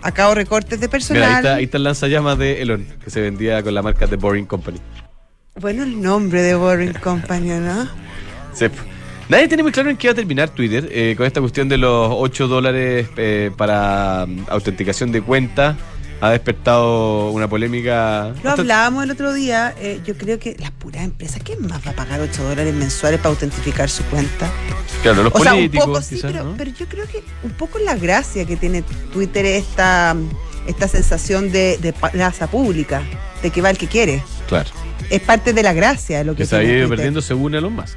a 0.03 0.11
cabo 0.11 0.35
recortes 0.35 0.81
de 0.81 0.89
personal. 0.89 1.23
Mira, 1.23 1.31
ahí 1.31 1.39
está, 1.39 1.55
ahí 1.55 1.65
está 1.65 1.77
el 1.77 1.85
lanzallamas 1.85 2.37
de 2.37 2.63
Elon, 2.63 2.85
que 3.03 3.11
se 3.11 3.21
vendía 3.21 3.63
con 3.63 3.75
la 3.75 3.83
marca 3.83 4.09
The 4.09 4.17
Boring 4.17 4.47
Company. 4.47 4.81
Bueno, 5.61 5.85
el 5.85 6.03
nombre 6.03 6.43
de 6.43 6.57
Boring 6.57 6.95
Company, 6.95 7.49
¿no? 7.49 7.89
Sí. 8.55 8.67
Nadie 9.29 9.47
tiene 9.49 9.63
muy 9.63 9.73
claro 9.73 9.91
en 9.91 9.97
qué 9.99 10.09
va 10.09 10.13
a 10.13 10.15
terminar 10.15 10.49
Twitter 10.51 10.89
eh, 10.91 11.15
con 11.17 11.27
esta 11.27 11.41
cuestión 11.41 11.69
de 11.69 11.77
los 11.77 12.11
8 12.15 12.49
dólares 12.49 13.09
eh, 13.17 13.51
para 13.57 14.25
mm, 14.27 14.47
autenticación 14.49 15.13
de 15.13 15.21
cuenta. 15.21 15.77
Ha 16.21 16.31
despertado 16.31 17.31
una 17.31 17.47
polémica. 17.47 18.33
Lo 18.43 18.51
hablábamos 18.51 19.05
el 19.05 19.11
otro 19.13 19.33
día. 19.33 19.73
eh, 19.79 20.01
yo 20.05 20.17
creo 20.17 20.39
que 20.41 20.57
las 20.59 20.73
puras 20.73 21.05
empresas, 21.05 21.41
¿quién 21.45 21.65
más 21.67 21.87
va 21.87 21.91
a 21.93 21.95
pagar 21.95 22.21
8 22.21 22.43
dólares 22.43 22.75
mensuales 22.75 23.21
para 23.21 23.31
autentificar 23.31 23.89
su 23.89 24.03
cuenta? 24.05 24.51
Claro, 25.03 25.23
los 25.23 25.33
O 25.35 25.39
sea, 25.39 25.53
un 25.53 25.59
políticos, 25.59 25.87
poco 25.87 26.03
sí, 26.03 26.17
quizás, 26.17 26.33
pero, 26.33 26.45
¿no? 26.45 26.55
pero 26.57 26.71
yo 26.73 26.87
creo 26.87 27.07
que 27.07 27.23
un 27.45 27.53
poco 27.53 27.79
la 27.79 27.95
gracia 27.95 28.45
que 28.47 28.57
tiene 28.57 28.83
Twitter 29.13 29.45
es 29.47 29.63
esta, 29.69 30.17
esta 30.67 30.89
sensación 30.89 31.53
de, 31.53 31.79
de 31.79 31.93
plaza 31.93 32.49
pública, 32.49 33.03
de 33.43 33.51
que 33.51 33.61
va 33.63 33.71
el 33.71 33.79
que 33.79 33.87
quiere. 33.87 34.23
Claro. 34.49 34.71
Es 35.11 35.21
parte 35.21 35.53
de 35.53 35.63
la 35.63 35.73
gracia 35.73 36.25
lo 36.25 36.33
que 36.33 36.39
Que 36.39 36.47
se 36.47 36.57
ha 36.57 36.65
ido 36.65 36.89
perdiendo 36.89 37.21
según 37.23 37.55
Elon 37.55 37.75
Musk. 37.75 37.97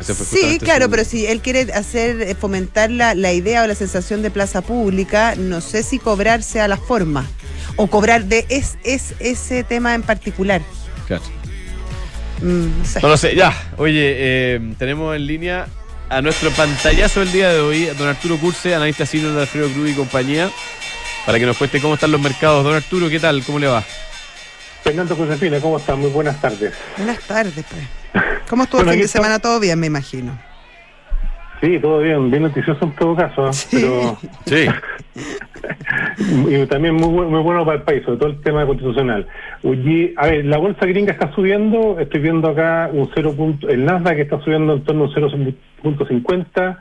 Sí, 0.00 0.58
claro, 0.58 0.86
su- 0.86 0.90
pero 0.90 1.04
si 1.04 1.26
él 1.26 1.40
quiere 1.42 1.70
hacer 1.72 2.22
eh, 2.22 2.34
fomentar 2.34 2.90
la, 2.90 3.14
la 3.14 3.32
idea 3.32 3.62
o 3.62 3.66
la 3.66 3.74
sensación 3.74 4.22
de 4.22 4.30
plaza 4.30 4.62
pública, 4.62 5.34
no 5.36 5.60
sé 5.60 5.82
si 5.82 5.98
cobrarse 5.98 6.60
a 6.60 6.68
la 6.68 6.76
forma 6.78 7.26
o 7.76 7.86
cobrar 7.88 8.24
de 8.24 8.46
es, 8.48 8.78
es 8.84 9.14
ese 9.20 9.64
tema 9.64 9.94
en 9.94 10.02
particular. 10.02 10.62
Claro. 11.06 11.22
Mm, 12.40 12.78
no 12.80 12.84
sé. 12.86 13.00
No 13.02 13.08
lo 13.08 13.16
sé, 13.18 13.34
ya. 13.36 13.54
Oye, 13.76 14.14
eh, 14.16 14.74
tenemos 14.78 15.14
en 15.14 15.26
línea 15.26 15.66
a 16.08 16.20
nuestro 16.22 16.50
pantallazo 16.50 17.20
del 17.20 17.32
día 17.32 17.50
de 17.50 17.60
hoy, 17.60 17.88
a 17.88 17.94
don 17.94 18.08
Arturo 18.08 18.36
Curse, 18.38 18.74
analista 18.74 19.04
senior 19.06 19.34
de 19.34 19.42
Alfredo 19.42 19.68
Cruz 19.70 19.90
y 19.90 19.94
compañía, 19.94 20.50
para 21.26 21.38
que 21.38 21.46
nos 21.46 21.56
cuente 21.56 21.80
cómo 21.80 21.94
están 21.94 22.12
los 22.12 22.20
mercados. 22.20 22.64
Don 22.64 22.74
Arturo, 22.74 23.08
¿qué 23.10 23.20
tal? 23.20 23.42
¿Cómo 23.44 23.58
le 23.58 23.66
va? 23.66 23.84
Fernando 24.82 25.14
Josefina, 25.14 25.60
¿cómo 25.60 25.76
están? 25.78 26.00
Muy 26.00 26.10
buenas 26.10 26.40
tardes. 26.40 26.72
Buenas 26.96 27.20
tardes, 27.20 27.64
pues. 27.70 28.01
¿Cómo 28.48 28.64
estuvo 28.64 28.80
Bueno, 28.80 28.92
el 28.92 28.96
fin 28.96 29.00
de 29.00 29.06
está- 29.06 29.18
semana? 29.18 29.38
Todo 29.38 29.60
bien, 29.60 29.78
me 29.80 29.86
imagino. 29.86 30.32
Sí, 31.60 31.78
todo 31.78 32.00
bien, 32.00 32.28
bien 32.30 32.42
noticioso 32.42 32.84
en 32.84 32.92
todo 32.96 33.14
caso. 33.14 33.52
Sí. 33.52 33.68
pero 33.80 34.18
Sí. 34.46 34.66
y 36.48 36.66
también 36.66 36.94
muy, 36.96 37.08
muy 37.26 37.40
bueno 37.40 37.64
para 37.64 37.78
el 37.78 37.82
país, 37.84 38.02
sobre 38.04 38.18
todo 38.18 38.30
el 38.30 38.40
tema 38.42 38.66
constitucional. 38.66 39.26
Oye, 39.62 40.12
a 40.16 40.26
ver, 40.26 40.44
la 40.44 40.58
bolsa 40.58 40.86
gringa 40.86 41.12
está 41.12 41.32
subiendo, 41.34 41.98
estoy 42.00 42.20
viendo 42.20 42.48
acá 42.48 42.90
un 42.92 43.08
0. 43.14 43.32
punto- 43.36 43.68
el 43.68 43.84
Nasdaq 43.84 44.18
está 44.18 44.40
subiendo 44.40 44.72
en 44.74 44.82
torno 44.84 45.04
a 45.04 45.06
un 45.06 45.14
0.50, 45.14 46.78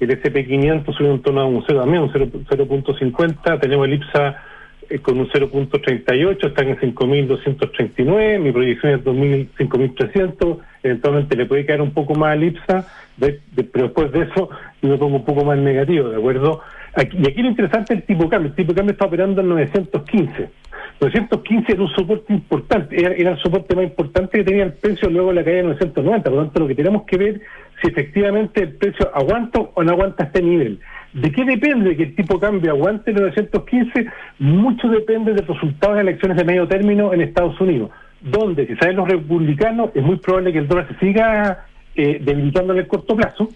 el 0.00 0.10
SP500 0.10 0.84
subiendo 0.94 1.16
en 1.16 1.22
torno 1.22 1.40
a 1.42 1.44
un 1.44 1.62
0 1.66 1.80
también, 1.80 2.02
un 2.02 2.10
0 2.12 2.28
0.50, 2.48 3.60
tenemos 3.60 3.86
el 3.86 3.94
IPSA 3.94 4.36
eh, 4.90 4.98
con 4.98 5.18
un 5.18 5.28
0.38, 5.28 6.46
están 6.48 6.68
en 6.68 6.76
5.239, 6.78 8.38
mi 8.40 8.52
proyección 8.52 8.92
es 8.94 9.04
2.000, 9.04 9.48
5.300, 9.58 10.58
eventualmente 10.82 11.36
le 11.36 11.46
puede 11.46 11.66
caer 11.66 11.80
un 11.82 11.92
poco 11.92 12.14
más 12.14 12.38
de- 12.38 13.40
de- 13.52 13.64
pero 13.64 13.86
después 13.86 14.10
de 14.12 14.22
eso 14.22 14.48
yo 14.80 14.88
me 14.88 14.96
pongo 14.98 15.16
un 15.16 15.24
poco 15.24 15.44
más 15.44 15.58
negativo, 15.58 16.08
¿de 16.08 16.16
acuerdo? 16.16 16.60
Aquí, 16.94 17.16
y 17.22 17.26
aquí 17.26 17.42
lo 17.42 17.48
interesante 17.48 17.94
es 17.94 18.00
el 18.00 18.06
tipo 18.06 18.28
cambio. 18.28 18.50
El 18.50 18.54
tipo 18.56 18.74
cambio 18.74 18.92
está 18.92 19.06
operando 19.06 19.40
en 19.40 19.48
915. 19.48 20.50
915 21.00 21.72
era 21.72 21.82
un 21.82 21.88
soporte 21.88 22.32
importante, 22.32 23.00
era, 23.00 23.14
era, 23.14 23.30
el 23.32 23.38
soporte 23.38 23.74
más 23.74 23.84
importante 23.84 24.38
que 24.38 24.44
tenía 24.44 24.64
el 24.64 24.74
precio 24.74 25.08
luego 25.08 25.28
de 25.30 25.34
la 25.36 25.44
caída 25.44 25.56
de 25.58 25.62
990. 25.64 26.24
Por 26.30 26.38
lo 26.38 26.44
tanto, 26.44 26.60
lo 26.60 26.68
que 26.68 26.74
tenemos 26.74 27.04
que 27.04 27.16
ver 27.16 27.40
si 27.80 27.88
efectivamente 27.88 28.62
el 28.62 28.74
precio 28.76 29.10
aguanta 29.14 29.60
o 29.74 29.82
no 29.82 29.92
aguanta 29.92 30.24
este 30.24 30.42
nivel. 30.42 30.80
¿De 31.12 31.30
qué 31.30 31.44
depende 31.44 31.96
que 31.96 32.04
el 32.04 32.14
tipo 32.14 32.40
cambio 32.40 32.70
aguante 32.70 33.10
el 33.10 33.18
915? 33.20 34.06
Mucho 34.38 34.88
depende 34.88 35.34
de 35.34 35.42
los 35.42 35.48
resultados 35.48 35.96
de 35.96 36.02
elecciones 36.02 36.38
de 36.38 36.44
medio 36.44 36.66
término 36.66 37.12
en 37.12 37.20
Estados 37.20 37.60
Unidos, 37.60 37.90
donde, 38.22 38.66
si 38.66 38.74
salen 38.76 38.96
los 38.96 39.08
republicanos, 39.08 39.90
es 39.94 40.02
muy 40.02 40.16
probable 40.16 40.52
que 40.52 40.58
el 40.60 40.68
dólar 40.68 40.88
se 40.88 41.06
siga 41.06 41.66
eh, 41.94 42.18
debilitando 42.22 42.72
en 42.72 42.78
el 42.78 42.86
corto 42.86 43.14
plazo, 43.14 43.50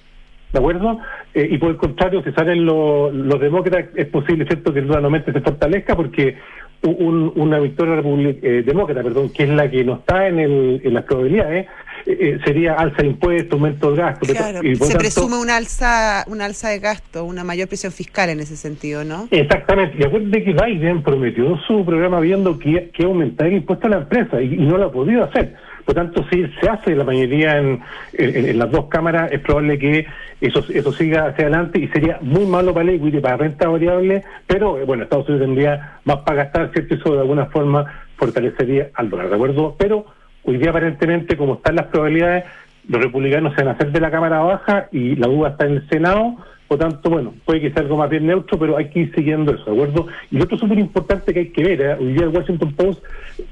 ¿de 0.52 0.58
acuerdo? 0.58 1.00
Eh, 1.32 1.48
y 1.50 1.56
por 1.56 1.70
el 1.70 1.76
contrario, 1.76 2.22
si 2.22 2.32
salen 2.32 2.66
los, 2.66 3.14
los 3.14 3.40
demócratas, 3.40 3.86
es 3.94 4.06
posible, 4.06 4.44
¿cierto?, 4.44 4.75
que 4.75 4.80
el 4.80 4.86
dólar 4.86 5.02
nuevamente 5.02 5.32
se 5.32 5.40
fortalezca 5.40 5.96
porque 5.96 6.36
un, 6.82 7.32
una 7.36 7.58
victoria 7.58 8.02
eh, 8.42 8.62
demócrata, 8.64 9.02
perdón, 9.02 9.30
que 9.30 9.44
es 9.44 9.48
la 9.48 9.70
que 9.70 9.82
no 9.82 9.94
está 9.94 10.28
en, 10.28 10.38
el, 10.40 10.80
en 10.84 10.94
las 10.94 11.04
probabilidades, 11.04 11.66
eh, 12.08 12.38
sería 12.44 12.75
alza 12.75 13.02
de 13.02 13.08
impuestos, 13.08 13.52
aumento 13.54 13.90
de 13.90 13.96
gasto. 13.96 14.26
Claro, 14.32 14.62
y 14.62 14.76
se 14.76 14.96
presume 14.96 15.38
una 15.38 15.56
alza, 15.56 16.25
una 16.28 16.44
alza 16.44 16.68
de 16.68 16.78
gasto, 16.78 17.25
una 17.25 17.42
mayor 17.42 17.66
presión 17.66 17.92
fiscal 17.92 18.30
en 18.30 18.38
ese 18.38 18.56
sentido, 18.56 19.04
¿no? 19.04 19.26
Exactamente. 19.32 19.96
Y 19.98 20.04
acuérdense 20.04 20.44
que 20.44 20.52
Biden 20.52 21.02
prometió 21.02 21.58
su 21.66 21.84
programa 21.84 22.20
viendo 22.20 22.60
que, 22.60 22.90
que 22.92 23.02
aumentar 23.02 23.48
el 23.48 23.54
impuesto 23.54 23.88
a 23.88 23.90
la 23.90 23.96
empresa 23.98 24.40
y, 24.40 24.56
no 24.56 24.78
lo 24.78 24.84
ha 24.84 24.92
podido 24.92 25.25
hacer. 25.25 25.54
Por 25.84 25.96
tanto, 25.96 26.25
si 26.30 26.46
se 26.60 26.68
hace 26.68 26.94
la 26.94 27.02
mayoría 27.02 27.58
en, 27.58 27.80
en, 28.12 28.58
las 28.58 28.70
dos 28.70 28.86
cámaras, 28.86 29.32
es 29.32 29.40
probable 29.40 29.78
que 29.78 30.06
eso, 30.40 30.64
eso 30.72 30.92
siga 30.92 31.26
hacia 31.26 31.46
adelante 31.46 31.80
y 31.80 31.88
sería 31.88 32.18
muy 32.20 32.46
malo 32.46 32.72
para 32.72 32.88
el 32.88 32.96
equity, 32.96 33.18
para 33.18 33.36
renta 33.36 33.68
variable, 33.68 34.22
pero 34.46 34.78
eh, 34.78 34.84
bueno, 34.84 35.04
Estados 35.04 35.28
Unidos 35.28 35.46
tendría 35.46 35.98
más 36.04 36.18
para 36.18 36.44
gastar, 36.44 36.70
¿cierto? 36.72 36.94
Eso 36.94 37.14
de 37.14 37.20
alguna 37.20 37.46
forma 37.46 37.84
fortalecería 38.16 38.90
al 38.94 39.10
dólar, 39.10 39.28
¿de 39.28 39.34
acuerdo? 39.34 39.76
Pero 39.78 40.06
Hoy 40.46 40.58
día 40.58 40.70
aparentemente, 40.70 41.36
como 41.36 41.54
están 41.54 41.74
las 41.74 41.86
probabilidades, 41.86 42.44
los 42.88 43.02
republicanos 43.02 43.52
se 43.54 43.64
van 43.64 43.68
a 43.68 43.72
hacer 43.72 43.90
de 43.90 44.00
la 44.00 44.12
Cámara 44.12 44.38
Baja 44.38 44.88
y 44.92 45.16
la 45.16 45.26
duda 45.26 45.48
está 45.50 45.66
en 45.66 45.72
el 45.72 45.88
Senado, 45.88 46.36
por 46.68 46.78
tanto, 46.78 47.10
bueno, 47.10 47.34
puede 47.44 47.60
que 47.60 47.72
sea 47.72 47.82
algo 47.82 47.96
más 47.96 48.08
bien 48.08 48.26
neutro, 48.26 48.56
pero 48.56 48.76
hay 48.76 48.88
que 48.90 49.00
ir 49.00 49.14
siguiendo 49.14 49.52
eso, 49.52 49.64
¿de 49.64 49.72
acuerdo? 49.72 50.06
Y 50.30 50.40
otro 50.40 50.56
súper 50.56 50.78
importante 50.78 51.34
que 51.34 51.40
hay 51.40 51.48
que 51.48 51.64
ver, 51.64 51.80
¿eh? 51.80 51.94
hoy 51.94 52.12
día 52.12 52.22
el 52.22 52.28
Washington 52.28 52.72
Post 52.74 53.02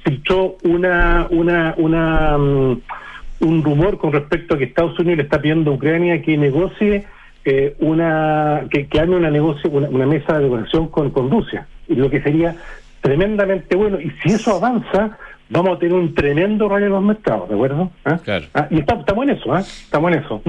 filtró 0.05 0.57
una, 0.63 1.27
una, 1.31 1.75
una, 1.79 2.37
um, 2.37 2.81
un 3.41 3.65
rumor 3.65 3.99
con 3.99 4.13
respecto 4.13 4.55
a 4.55 4.59
que 4.59 4.65
Estados 4.65 4.97
Unidos 4.99 5.17
le 5.17 5.23
está 5.25 5.41
pidiendo 5.41 5.73
a 5.73 5.75
Ucrania 5.75 6.23
que 6.23 6.37
negocie 6.37 7.07
eh, 7.45 7.75
una, 7.81 8.67
que, 8.71 8.87
que 8.87 8.99
una 9.01 9.31
negocio, 9.31 9.69
una, 9.69 10.07
mesa 10.07 10.35
de 10.35 10.45
negociación 10.45 10.89
con, 10.89 11.11
con 11.11 11.29
Rusia, 11.29 11.67
lo 11.89 12.09
que 12.09 12.23
sería 12.23 12.55
tremendamente 13.01 13.77
bueno, 13.77 14.01
y 14.01 14.11
si 14.23 14.31
eso 14.31 14.57
avanza, 14.57 15.19
vamos 15.49 15.77
a 15.77 15.79
tener 15.79 15.95
un 15.95 16.15
tremendo 16.15 16.69
rollo 16.69 16.87
en 16.87 16.93
los 16.93 17.03
mercados, 17.03 17.49
¿de 17.49 17.55
acuerdo? 17.55 17.91
¿Ah? 18.05 18.19
Claro. 18.23 18.47
Ah, 18.55 18.67
y 18.71 18.79
estamos 18.79 19.25
en 19.25 19.31
eso, 19.31 19.57
¿eh? 19.57 19.61
Estamos 19.61 20.13
en 20.13 20.19
eso. 20.19 20.43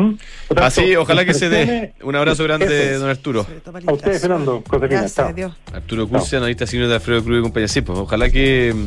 Así, 0.56 0.96
ojalá 0.96 1.26
que 1.26 1.34
se 1.34 1.50
dé. 1.50 1.94
Un 2.02 2.16
abrazo 2.16 2.44
grande, 2.44 2.94
don 2.94 3.10
Arturo. 3.10 3.46
A 3.86 3.94
ustedes, 3.94 4.22
Fernando. 4.22 4.64
Gracias, 4.70 5.20
Arturo 5.74 6.08
Curcia, 6.08 6.38
analista 6.38 6.66
senior 6.66 6.88
de 6.88 6.96
Alfredo 6.96 7.24
Cruz 7.24 7.40
y 7.40 7.42
compañía. 7.42 7.68
Sí, 7.68 7.82
pues 7.82 7.98
ojalá 8.00 8.30
que... 8.30 8.74
Mm, 8.76 8.86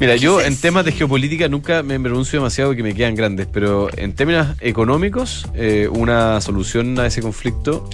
mira, 0.00 0.16
yo 0.16 0.40
en 0.40 0.56
temas 0.56 0.84
de 0.84 0.92
geopolítica 0.92 1.48
nunca 1.48 1.82
me 1.82 1.98
pronuncio 2.00 2.38
demasiado 2.38 2.74
que 2.74 2.82
me 2.82 2.94
quedan 2.94 3.14
grandes, 3.14 3.46
pero 3.46 3.88
en 3.96 4.14
términos 4.14 4.48
económicos, 4.60 5.46
eh, 5.54 5.88
una 5.90 6.40
solución 6.40 6.98
a 6.98 7.06
ese 7.06 7.22
conflicto 7.22 7.88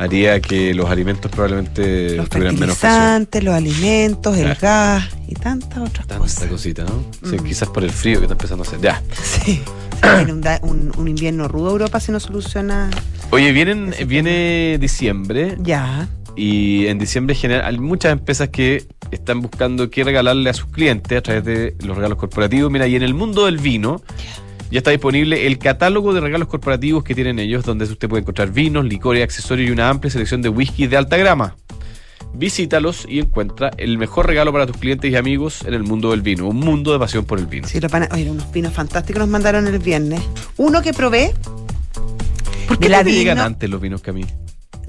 haría 0.00 0.40
que 0.40 0.72
los 0.72 0.88
alimentos 0.88 1.30
probablemente 1.30 2.16
los 2.16 2.28
tuvieran 2.28 2.58
menos 2.58 2.78
fertilizantes, 2.78 3.44
los 3.44 3.54
alimentos, 3.54 4.36
el 4.36 4.54
gas 4.54 5.04
y 5.28 5.34
tantas 5.34 5.78
otras 5.78 6.06
Tanta 6.06 6.18
cosas. 6.18 6.48
cosita, 6.48 6.84
¿no? 6.84 7.04
Sí, 7.28 7.36
mm. 7.36 7.44
quizás 7.44 7.68
por 7.68 7.84
el 7.84 7.90
frío 7.90 8.18
que 8.18 8.24
está 8.24 8.34
empezando 8.34 8.64
a 8.64 8.66
hacer. 8.66 8.80
Ya. 8.80 9.02
Sí. 9.22 9.60
Un, 10.02 10.42
un, 10.62 10.92
un, 10.96 11.08
invierno 11.08 11.46
rudo 11.46 11.72
Europa 11.72 12.00
si 12.00 12.10
no 12.10 12.18
soluciona. 12.20 12.88
Oye, 13.30 13.52
vienen, 13.52 13.94
viene 14.06 14.78
diciembre. 14.80 15.58
Ya. 15.60 16.08
Y 16.36 16.86
en 16.86 16.98
diciembre 16.98 17.34
general 17.34 17.66
hay 17.66 17.78
muchas 17.78 18.12
empresas 18.12 18.48
que 18.48 18.86
están 19.10 19.42
buscando 19.42 19.90
qué 19.90 20.02
regalarle 20.02 20.48
a 20.48 20.54
sus 20.54 20.70
clientes 20.70 21.18
a 21.18 21.20
través 21.20 21.44
de 21.44 21.76
los 21.84 21.96
regalos 21.96 22.16
corporativos. 22.16 22.70
Mira, 22.70 22.86
y 22.86 22.96
en 22.96 23.02
el 23.02 23.12
mundo 23.12 23.44
del 23.44 23.58
vino 23.58 24.00
ya 24.70 24.78
está 24.78 24.90
disponible 24.90 25.46
el 25.46 25.58
catálogo 25.58 26.12
de 26.12 26.20
regalos 26.20 26.48
corporativos 26.48 27.02
que 27.02 27.14
tienen 27.14 27.38
ellos, 27.38 27.64
donde 27.64 27.84
usted 27.84 28.08
puede 28.08 28.22
encontrar 28.22 28.50
vinos, 28.52 28.84
licores, 28.84 29.24
accesorios 29.24 29.68
y 29.68 29.72
una 29.72 29.88
amplia 29.88 30.10
selección 30.10 30.42
de 30.42 30.48
whisky 30.48 30.86
de 30.86 30.96
alta 30.96 31.16
grama. 31.16 31.56
Visítalos 32.32 33.04
y 33.08 33.18
encuentra 33.18 33.72
el 33.76 33.98
mejor 33.98 34.26
regalo 34.26 34.52
para 34.52 34.66
tus 34.66 34.76
clientes 34.76 35.10
y 35.10 35.16
amigos 35.16 35.62
en 35.66 35.74
el 35.74 35.82
mundo 35.82 36.12
del 36.12 36.22
vino, 36.22 36.46
un 36.46 36.58
mundo 36.58 36.92
de 36.92 37.00
pasión 37.00 37.24
por 37.24 37.40
el 37.40 37.46
vino. 37.46 37.66
Sí, 37.66 37.80
oye, 38.12 38.30
unos 38.30 38.52
vinos 38.52 38.72
fantásticos 38.72 39.20
nos 39.20 39.28
mandaron 39.28 39.66
el 39.66 39.78
viernes. 39.80 40.22
Uno 40.56 40.80
que 40.82 40.92
probé. 40.92 41.34
¿Por 42.68 42.78
qué 42.78 42.88
te 42.88 43.12
llegan 43.12 43.38
antes 43.38 43.68
los 43.68 43.80
vinos 43.80 44.00
que 44.00 44.10
a 44.10 44.12
mí? 44.12 44.24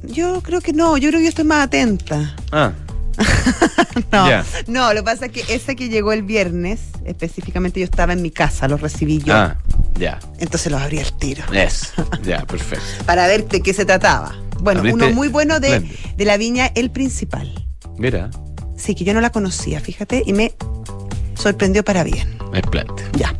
Yo 0.04 0.42
creo 0.42 0.62
que 0.62 0.74
no, 0.74 0.98
yo 0.98 1.10
creo 1.10 1.20
que 1.20 1.26
yo 1.26 1.30
estoy 1.30 1.46
más 1.46 1.66
atenta. 1.66 2.36
Ah. 2.52 2.74
no, 4.12 4.43
no, 4.67 4.93
lo 4.93 5.01
que 5.01 5.05
pasa 5.05 5.25
es 5.27 5.31
que 5.31 5.43
ese 5.53 5.75
que 5.75 5.89
llegó 5.89 6.13
el 6.13 6.24
viernes, 6.24 6.81
específicamente 7.05 7.79
yo 7.79 7.86
estaba 7.86 8.13
en 8.13 8.21
mi 8.21 8.31
casa, 8.31 8.67
lo 8.67 8.77
recibí 8.77 9.19
yo. 9.19 9.33
Ah, 9.33 9.57
ya. 9.95 10.19
Entonces 10.39 10.71
lo 10.71 10.77
abrí 10.77 11.00
al 11.00 11.12
tiro. 11.17 11.43
Es, 11.53 11.93
ya, 12.24 12.45
perfecto. 12.45 13.05
Para 13.05 13.27
ver 13.27 13.48
de 13.48 13.62
qué 13.62 13.74
se 13.74 13.86
trataba. 13.86 14.36
Bueno, 14.62 14.83
uno 14.91 15.10
muy 15.12 15.27
bueno 15.27 15.60
de, 15.60 15.89
de 16.15 16.25
la 16.25 16.38
viña 16.38 16.71
El 16.75 16.91
Principal. 16.91 17.65
Mira. 17.98 18.29
Sí, 18.77 18.95
que 18.95 19.03
yo 19.03 19.13
no 19.13 19.21
la 19.21 19.31
conocía, 19.31 19.79
fíjate, 19.79 20.24
y 20.25 20.33
me 20.33 20.53
sorprendió 21.36 21.83
para 21.83 22.03
bien. 22.03 22.38
Espléndido. 22.53 23.10
Ya. 23.17 23.36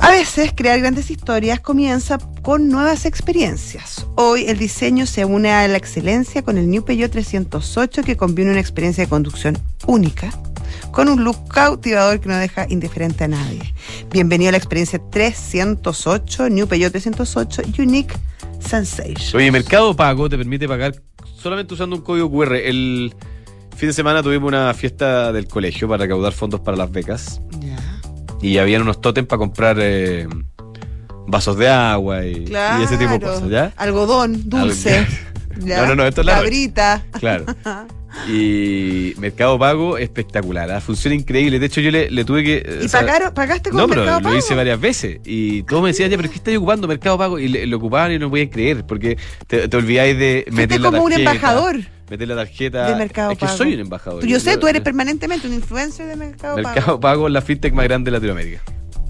A 0.00 0.10
veces 0.10 0.52
crear 0.54 0.78
grandes 0.78 1.10
historias 1.10 1.60
comienza 1.60 2.18
con 2.46 2.68
nuevas 2.68 3.06
experiencias. 3.06 4.06
Hoy 4.14 4.44
el 4.46 4.56
diseño 4.56 5.04
se 5.06 5.24
une 5.24 5.50
a 5.50 5.66
la 5.66 5.78
excelencia 5.78 6.42
con 6.42 6.58
el 6.58 6.70
New 6.70 6.84
Peugeot 6.84 7.10
308 7.10 8.04
que 8.04 8.16
combina 8.16 8.52
una 8.52 8.60
experiencia 8.60 9.02
de 9.02 9.10
conducción 9.10 9.58
única 9.88 10.30
con 10.92 11.08
un 11.08 11.24
look 11.24 11.48
cautivador 11.48 12.20
que 12.20 12.28
no 12.28 12.36
deja 12.36 12.64
indiferente 12.68 13.24
a 13.24 13.28
nadie. 13.28 13.74
Bienvenido 14.12 14.50
a 14.50 14.52
la 14.52 14.58
experiencia 14.58 15.02
308, 15.10 16.48
New 16.50 16.68
Peugeot 16.68 16.92
308 16.92 17.62
Unique 17.80 18.14
Sensation. 18.60 19.40
Oye, 19.40 19.50
Mercado 19.50 19.96
Pago 19.96 20.28
te 20.28 20.38
permite 20.38 20.68
pagar 20.68 20.94
solamente 21.36 21.74
usando 21.74 21.96
un 21.96 22.02
código 22.02 22.30
QR. 22.30 22.54
El 22.54 23.12
fin 23.74 23.88
de 23.88 23.92
semana 23.92 24.22
tuvimos 24.22 24.46
una 24.46 24.72
fiesta 24.72 25.32
del 25.32 25.48
colegio 25.48 25.88
para 25.88 26.04
recaudar 26.04 26.32
fondos 26.32 26.60
para 26.60 26.76
las 26.76 26.92
becas. 26.92 27.40
Ya 27.60 27.76
y 28.40 28.58
habían 28.58 28.82
unos 28.82 29.00
tótems 29.00 29.28
para 29.28 29.38
comprar 29.38 29.78
eh, 29.80 30.28
vasos 31.26 31.56
de 31.56 31.68
agua 31.68 32.24
y, 32.24 32.44
ese 32.82 32.96
tipo 32.96 33.12
de 33.12 33.20
cosas, 33.20 33.48
¿ya? 33.48 33.72
Algodón, 33.76 34.48
dulce. 34.48 35.06
no, 35.56 35.86
no, 35.86 35.94
no, 35.94 36.06
esto 36.06 36.20
es 36.22 36.26
la 36.26 36.34
Cabrita. 36.34 37.02
Claro. 37.18 37.46
Y 38.28 39.12
Mercado 39.18 39.58
Pago 39.58 39.98
espectacular, 39.98 40.70
¿ah? 40.70 40.80
funciona 40.80 41.14
increíble. 41.14 41.58
De 41.58 41.66
hecho, 41.66 41.82
yo 41.82 41.90
le, 41.90 42.24
tuve 42.24 42.42
que. 42.42 42.80
¿Y 42.82 42.88
pagaron, 42.88 43.34
pagaste 43.34 43.68
con 43.68 43.78
no, 43.78 43.86
Mercado 43.86 44.20
pero 44.22 44.30
lo 44.30 44.38
hice 44.38 44.54
varias 44.54 44.80
veces. 44.80 45.20
Y 45.24 45.64
todos 45.64 45.82
me 45.82 45.90
decían, 45.90 46.10
ya, 46.10 46.16
pero 46.16 46.30
¿qué 46.30 46.36
estás 46.36 46.56
ocupando 46.56 46.88
Mercado 46.88 47.18
Pago? 47.18 47.38
Y 47.38 47.48
lo 47.66 47.76
ocupaban 47.76 48.12
y 48.12 48.18
no 48.18 48.30
podían 48.30 48.48
creer, 48.48 48.86
porque 48.86 49.18
te, 49.46 49.68
te 49.68 49.76
olvidáis 49.76 50.18
de 50.18 50.46
meter 50.50 50.80
la 50.80 50.90
como 50.90 51.04
un 51.04 51.12
embajador 51.12 51.76
meter 52.10 52.28
la 52.28 52.36
tarjeta. 52.36 52.88
De 52.88 52.94
Mercado 52.96 53.32
es 53.32 53.38
que 53.38 53.48
soy 53.48 53.74
un 53.74 53.80
embajador. 53.80 54.24
Yo, 54.24 54.40
sé, 54.40 54.56
tú 54.56 54.66
eres 54.66 54.82
permanentemente 54.82 55.46
un 55.46 55.54
influencer 55.54 56.06
de 56.06 56.16
Mercado, 56.16 56.56
Pago. 56.56 56.68
Mercado 56.68 57.00
Pago 57.00 57.26
es 57.26 57.32
la 57.32 57.42
fintech 57.42 57.72
más 57.72 57.84
grande 57.84 58.10
de 58.10 58.16
Latinoamérica. 58.16 58.62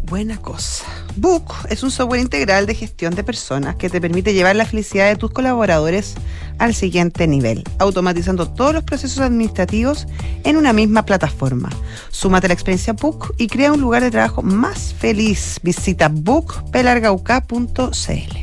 Buena 0.07 0.37
cosa. 0.37 0.85
Book 1.17 1.53
es 1.69 1.83
un 1.83 1.91
software 1.91 2.21
integral 2.21 2.67
de 2.67 2.77
gestión 2.77 3.17
de 3.17 3.25
personas 3.25 3.75
que 3.75 3.91
te 3.91 4.01
permite 4.01 4.35
llevar 4.35 4.55
la 4.55 4.65
felicidad 4.65 5.09
de 5.09 5.17
tus 5.17 5.33
colaboradores 5.33 6.15
al 6.59 6.75
siguiente 6.75 7.27
nivel, 7.27 7.65
automatizando 7.81 8.49
todos 8.49 8.73
los 8.73 8.85
procesos 8.85 9.19
administrativos 9.19 10.07
en 10.45 10.57
una 10.57 10.73
misma 10.73 11.05
plataforma. 11.05 11.71
Súmate 12.11 12.47
a 12.47 12.49
la 12.49 12.55
experiencia 12.55 12.93
Book 12.93 13.35
y 13.37 13.49
crea 13.49 13.73
un 13.73 13.81
lugar 13.81 14.05
de 14.05 14.13
trabajo 14.13 14.43
más 14.43 14.95
feliz. 14.95 15.59
Visita 15.65 16.09
bookpelargauca.cl. 16.09 18.37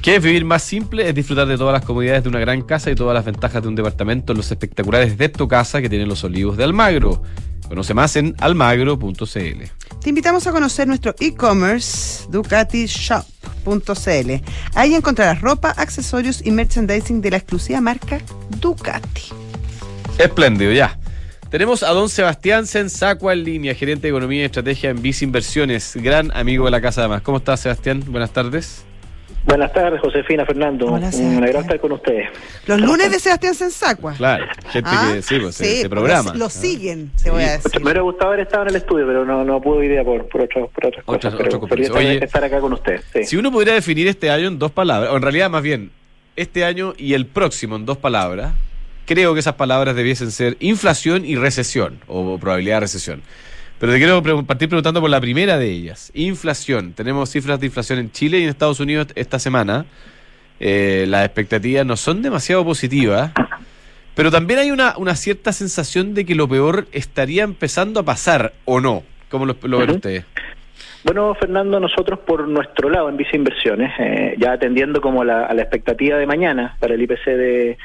¿Qué 0.00 0.16
es 0.16 0.22
vivir 0.22 0.46
más 0.46 0.62
simple? 0.62 1.06
Es 1.06 1.14
disfrutar 1.14 1.46
de 1.46 1.58
todas 1.58 1.74
las 1.74 1.84
comodidades 1.84 2.22
de 2.22 2.30
una 2.30 2.40
gran 2.40 2.62
casa 2.62 2.90
y 2.90 2.94
todas 2.94 3.12
las 3.14 3.26
ventajas 3.26 3.62
de 3.62 3.68
un 3.68 3.74
departamento 3.74 4.32
en 4.32 4.38
los 4.38 4.50
espectaculares 4.50 5.18
de 5.18 5.28
tu 5.28 5.48
casa 5.48 5.82
que 5.82 5.90
tienen 5.90 6.08
los 6.08 6.24
olivos 6.24 6.56
de 6.56 6.64
Almagro. 6.64 7.22
Conoce 7.68 7.94
más 7.94 8.16
en 8.16 8.34
almagro.cl. 8.38 9.64
Te 10.00 10.08
invitamos 10.08 10.46
a 10.46 10.52
conocer 10.52 10.86
nuestro 10.86 11.14
e-commerce 11.18 12.26
ducatishop.cl. 12.30 14.30
Ahí 14.74 14.94
encontrarás 14.94 15.40
ropa, 15.40 15.70
accesorios 15.70 16.44
y 16.44 16.50
merchandising 16.50 17.20
de 17.20 17.30
la 17.30 17.36
exclusiva 17.38 17.80
marca 17.80 18.20
Ducati. 18.60 19.32
Espléndido, 20.18 20.72
ya. 20.72 20.98
Tenemos 21.50 21.82
a 21.82 21.90
don 21.90 22.08
Sebastián 22.08 22.66
Sensacua 22.66 23.32
en 23.32 23.44
línea, 23.44 23.74
gerente 23.74 24.02
de 24.02 24.08
Economía 24.08 24.42
y 24.42 24.44
Estrategia 24.44 24.90
en 24.90 25.00
Vice 25.00 25.24
Inversiones, 25.24 25.92
gran 25.94 26.36
amigo 26.36 26.64
de 26.64 26.72
la 26.72 26.80
Casa 26.80 27.02
de 27.02 27.08
Más. 27.08 27.22
¿Cómo 27.22 27.38
estás, 27.38 27.60
Sebastián? 27.60 28.02
Buenas 28.08 28.32
tardes. 28.32 28.84
Buenas 29.46 29.72
tardes, 29.74 30.00
Josefina, 30.00 30.46
Fernando. 30.46 30.86
Hola, 30.86 31.10
Un 31.12 31.36
agrado 31.44 31.60
estar 31.60 31.78
con 31.78 31.92
ustedes. 31.92 32.28
Los 32.66 32.80
lunes 32.80 33.10
de 33.10 33.18
Sebastián 33.20 33.54
Sensacua. 33.54 34.14
Claro, 34.14 34.46
gente 34.70 34.88
Ah, 34.90 35.12
que 35.14 35.22
sí, 35.22 35.38
pues, 35.38 35.54
se, 35.54 35.64
sí, 35.64 35.82
se 35.82 35.88
programa. 35.90 36.32
Lo, 36.32 36.38
lo 36.38 36.44
¿no? 36.46 36.50
siguen, 36.50 37.10
te 37.22 37.30
voy 37.30 37.42
a 37.42 37.52
decir. 37.58 37.72
Me 37.76 37.82
hubiera 37.84 38.00
gustado 38.00 38.28
haber 38.32 38.40
estado 38.46 38.62
en 38.62 38.68
el 38.70 38.76
estudio, 38.76 39.06
pero 39.06 39.24
no, 39.26 39.44
no 39.44 39.60
pude 39.60 39.86
día 39.88 40.02
por, 40.02 40.26
por, 40.28 40.40
otros- 40.42 40.70
por 40.70 40.86
otras 40.86 41.04
Otras- 41.06 41.34
cosas. 41.34 41.60
Pero 41.68 41.94
Oye, 41.94 42.24
estar 42.24 42.42
acá 42.42 42.58
con 42.58 42.72
ustedes. 42.72 43.02
Sí. 43.12 43.24
Si 43.24 43.36
uno 43.36 43.52
pudiera 43.52 43.74
definir 43.74 44.08
este 44.08 44.30
año 44.30 44.48
en 44.48 44.58
dos 44.58 44.70
palabras, 44.72 45.10
o 45.12 45.16
en 45.16 45.22
realidad 45.22 45.50
más 45.50 45.62
bien, 45.62 45.90
este 46.36 46.64
año 46.64 46.94
y 46.96 47.12
el 47.12 47.26
próximo 47.26 47.76
en 47.76 47.84
dos 47.84 47.98
palabras, 47.98 48.54
creo 49.04 49.34
que 49.34 49.40
esas 49.40 49.54
palabras 49.56 49.94
debiesen 49.94 50.30
ser 50.30 50.56
inflación 50.60 51.26
y 51.26 51.36
recesión, 51.36 51.98
o 52.06 52.38
probabilidad 52.38 52.76
de 52.76 52.80
recesión. 52.80 53.22
Pero 53.78 53.92
te 53.92 53.98
quiero 53.98 54.22
partir 54.44 54.68
preguntando 54.68 55.00
por 55.00 55.10
la 55.10 55.20
primera 55.20 55.58
de 55.58 55.68
ellas. 55.70 56.10
Inflación. 56.14 56.92
Tenemos 56.92 57.28
cifras 57.30 57.60
de 57.60 57.66
inflación 57.66 57.98
en 57.98 58.10
Chile 58.12 58.38
y 58.38 58.44
en 58.44 58.48
Estados 58.50 58.80
Unidos 58.80 59.08
esta 59.14 59.38
semana. 59.38 59.84
Eh, 60.60 61.04
las 61.08 61.24
expectativas 61.26 61.84
no 61.84 61.96
son 61.96 62.22
demasiado 62.22 62.64
positivas, 62.64 63.32
pero 64.14 64.30
también 64.30 64.60
hay 64.60 64.70
una, 64.70 64.94
una 64.96 65.16
cierta 65.16 65.52
sensación 65.52 66.14
de 66.14 66.24
que 66.24 66.34
lo 66.36 66.48
peor 66.48 66.86
estaría 66.92 67.42
empezando 67.42 68.00
a 68.00 68.04
pasar, 68.04 68.52
¿o 68.64 68.80
no? 68.80 69.02
¿Cómo 69.28 69.44
lo, 69.46 69.56
lo 69.62 69.78
ven 69.78 69.90
ustedes? 69.90 70.24
Bueno, 71.02 71.34
Fernando, 71.34 71.80
nosotros 71.80 72.20
por 72.20 72.46
nuestro 72.48 72.88
lado 72.88 73.08
en 73.10 73.16
Visa 73.16 73.36
Inversiones, 73.36 73.92
eh, 73.98 74.36
ya 74.38 74.52
atendiendo 74.52 75.00
como 75.02 75.24
la- 75.24 75.44
a 75.44 75.52
la 75.52 75.62
expectativa 75.62 76.16
de 76.16 76.26
mañana 76.26 76.76
para 76.78 76.94
el 76.94 77.02
IPC 77.02 77.26
de 77.36 77.78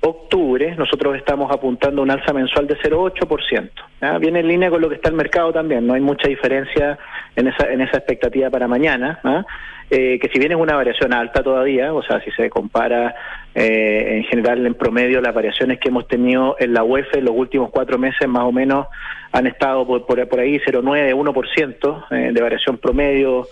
octubre, 0.00 0.74
nosotros 0.76 1.16
estamos 1.16 1.50
apuntando 1.52 2.00
a 2.00 2.04
un 2.04 2.10
alza 2.10 2.32
mensual 2.32 2.66
de 2.66 2.76
0,8%. 2.78 3.70
¿ya? 4.00 4.18
Viene 4.18 4.40
en 4.40 4.48
línea 4.48 4.70
con 4.70 4.80
lo 4.80 4.88
que 4.88 4.94
está 4.96 5.08
el 5.08 5.14
mercado 5.14 5.52
también, 5.52 5.86
no 5.86 5.94
hay 5.94 6.00
mucha 6.00 6.28
diferencia 6.28 6.98
en 7.36 7.48
esa, 7.48 7.70
en 7.70 7.80
esa 7.80 7.98
expectativa 7.98 8.50
para 8.50 8.66
mañana, 8.66 9.20
¿ah? 9.24 9.44
Eh, 9.92 10.20
que 10.20 10.28
si 10.28 10.38
bien 10.38 10.52
es 10.52 10.58
una 10.58 10.76
variación 10.76 11.12
alta 11.12 11.42
todavía, 11.42 11.92
o 11.92 12.00
sea, 12.00 12.20
si 12.20 12.30
se 12.30 12.48
compara 12.48 13.12
eh, 13.56 14.18
en 14.18 14.24
general 14.24 14.64
en 14.64 14.74
promedio 14.74 15.20
las 15.20 15.34
variaciones 15.34 15.80
que 15.80 15.88
hemos 15.88 16.06
tenido 16.06 16.54
en 16.60 16.72
la 16.72 16.84
UEF 16.84 17.12
en 17.14 17.24
los 17.24 17.34
últimos 17.34 17.70
cuatro 17.70 17.98
meses 17.98 18.28
más 18.28 18.44
o 18.44 18.52
menos 18.52 18.86
han 19.32 19.48
estado 19.48 19.84
por, 19.84 20.06
por, 20.06 20.28
por 20.28 20.38
ahí 20.38 20.60
0,9, 20.60 21.12
1% 21.12 22.04
eh, 22.12 22.30
de 22.32 22.40
variación 22.40 22.78
promedio 22.78 23.48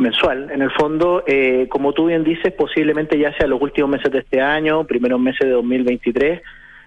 mensual. 0.00 0.50
En 0.52 0.62
el 0.62 0.70
fondo, 0.72 1.22
eh, 1.26 1.66
como 1.68 1.92
tú 1.92 2.06
bien 2.06 2.24
dices, 2.24 2.52
posiblemente 2.52 3.18
ya 3.18 3.32
sea 3.36 3.46
los 3.46 3.60
últimos 3.60 3.90
meses 3.90 4.10
de 4.12 4.18
este 4.20 4.40
año, 4.40 4.84
primeros 4.84 5.20
meses 5.20 5.40
de 5.40 5.50
2023, 5.50 6.40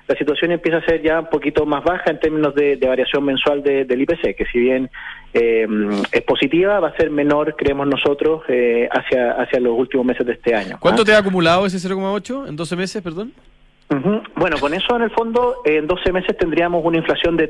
la 0.07 0.15
situación 0.15 0.51
empieza 0.51 0.77
a 0.79 0.85
ser 0.85 1.01
ya 1.01 1.19
un 1.21 1.29
poquito 1.29 1.65
más 1.65 1.83
baja 1.83 2.09
en 2.11 2.19
términos 2.19 2.53
de, 2.55 2.75
de 2.75 2.87
variación 2.87 3.23
mensual 3.23 3.63
de- 3.63 3.85
del 3.85 4.01
IPC, 4.01 4.35
que 4.35 4.45
si 4.51 4.59
bien 4.59 4.89
eh, 5.33 5.65
es 6.11 6.21
positiva, 6.23 6.79
va 6.81 6.89
a 6.89 6.95
ser 6.97 7.09
menor, 7.11 7.55
creemos 7.55 7.87
nosotros, 7.87 8.41
eh, 8.49 8.89
hacia, 8.91 9.31
hacia 9.33 9.59
los 9.61 9.77
últimos 9.77 10.05
meses 10.05 10.25
de 10.25 10.33
este 10.33 10.53
año. 10.53 10.77
¿Cuánto 10.81 11.03
¿ah? 11.03 11.05
te 11.05 11.13
ha 11.13 11.19
acumulado 11.19 11.65
ese 11.65 11.77
0,8 11.77 12.49
en 12.49 12.55
12 12.57 12.75
meses, 12.75 13.01
perdón? 13.01 13.31
Ujú. 13.89 14.21
Bueno, 14.35 14.57
con 14.59 14.73
eso 14.73 14.95
en 14.95 15.03
el 15.03 15.11
fondo, 15.11 15.57
en 15.63 15.87
12 15.87 16.11
meses 16.11 16.35
tendríamos 16.37 16.83
una 16.83 16.97
inflación 16.97 17.37
de 17.37 17.47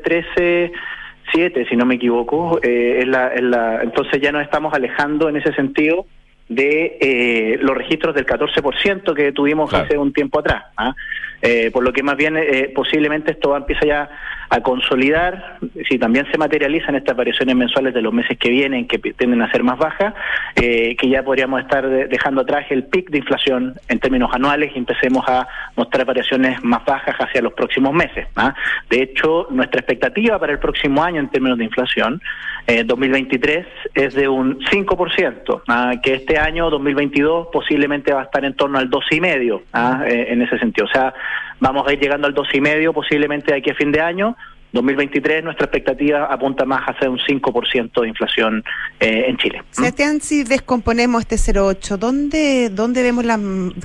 13,7, 1.32 1.68
si 1.68 1.76
no 1.76 1.84
me 1.86 1.94
equivoco. 1.96 2.58
Eh, 2.62 2.98
es 3.00 3.06
la, 3.08 3.28
es 3.28 3.42
la- 3.42 3.82
entonces 3.82 4.20
ya 4.20 4.32
nos 4.32 4.42
estamos 4.42 4.72
alejando 4.74 5.28
en 5.28 5.36
ese 5.36 5.52
sentido 5.54 6.06
de 6.48 6.98
eh, 7.00 7.58
los 7.62 7.76
registros 7.76 8.14
del 8.14 8.26
14% 8.26 9.14
que 9.14 9.32
tuvimos 9.32 9.70
Claro. 9.70 9.84
hace 9.84 9.96
un 9.98 10.12
tiempo 10.12 10.40
atrás. 10.40 10.64
¿ah? 10.76 10.94
Eh, 11.40 11.70
por 11.72 11.82
lo 11.82 11.92
que 11.92 12.02
más 12.02 12.16
bien 12.16 12.36
eh, 12.36 12.70
posiblemente 12.74 13.32
esto 13.32 13.50
va 13.50 13.56
a 13.56 13.60
empezar 13.60 13.86
ya 13.86 14.10
a 14.54 14.60
consolidar, 14.60 15.56
si 15.88 15.98
también 15.98 16.26
se 16.30 16.36
materializan 16.36 16.94
estas 16.94 17.16
variaciones 17.16 17.56
mensuales 17.56 17.94
de 17.94 18.02
los 18.02 18.12
meses 18.12 18.36
que 18.38 18.50
vienen, 18.50 18.86
que 18.86 18.98
tienden 18.98 19.40
a 19.40 19.50
ser 19.50 19.62
más 19.62 19.78
bajas, 19.78 20.12
eh, 20.56 20.94
que 20.96 21.08
ya 21.08 21.22
podríamos 21.22 21.62
estar 21.62 21.88
de- 21.88 22.06
dejando 22.06 22.42
atrás 22.42 22.66
el 22.68 22.84
pic 22.84 23.08
de 23.08 23.18
inflación 23.18 23.74
en 23.88 23.98
términos 23.98 24.28
anuales 24.34 24.70
y 24.74 24.78
empecemos 24.78 25.24
a 25.26 25.48
mostrar 25.74 26.04
variaciones 26.04 26.62
más 26.62 26.84
bajas 26.84 27.16
hacia 27.18 27.40
los 27.40 27.54
próximos 27.54 27.94
meses. 27.94 28.26
¿ah? 28.36 28.54
De 28.90 29.02
hecho, 29.02 29.46
nuestra 29.50 29.80
expectativa 29.80 30.38
para 30.38 30.52
el 30.52 30.58
próximo 30.58 31.02
año 31.02 31.20
en 31.20 31.28
términos 31.30 31.56
de 31.56 31.64
inflación, 31.64 32.20
eh, 32.66 32.84
2023, 32.84 33.66
es 33.94 34.12
de 34.14 34.28
un 34.28 34.58
5%, 34.70 35.62
¿ah? 35.66 35.92
que 36.02 36.12
este 36.12 36.36
año, 36.38 36.68
2022, 36.68 37.48
posiblemente 37.50 38.12
va 38.12 38.20
a 38.20 38.24
estar 38.24 38.44
en 38.44 38.52
torno 38.54 38.78
al 38.78 38.90
12,5% 38.90 39.62
¿ah? 39.72 40.02
Eh, 40.06 40.26
en 40.28 40.42
ese 40.42 40.58
sentido. 40.58 40.86
O 40.86 40.90
sea, 40.92 41.14
vamos 41.58 41.88
a 41.88 41.92
ir 41.94 42.00
llegando 42.00 42.26
al 42.26 42.34
12,5% 42.34 42.92
posiblemente 42.92 43.52
de 43.52 43.58
aquí 43.58 43.70
a 43.70 43.74
fin 43.74 43.90
de 43.92 44.00
año. 44.02 44.36
2023 44.72 45.44
nuestra 45.44 45.66
expectativa 45.66 46.24
apunta 46.24 46.64
más 46.64 46.82
hacia 46.82 47.10
un 47.10 47.18
5% 47.18 48.00
de 48.00 48.08
inflación 48.08 48.64
eh, 49.00 49.26
en 49.28 49.36
Chile. 49.36 49.60
¿Mm? 49.60 49.74
Sebastián, 49.74 50.20
si 50.20 50.44
descomponemos 50.44 51.22
este 51.22 51.36
0,8, 51.36 51.96
¿dónde, 51.96 52.70
¿dónde 52.70 53.02
vemos 53.02 53.24
las, 53.24 53.40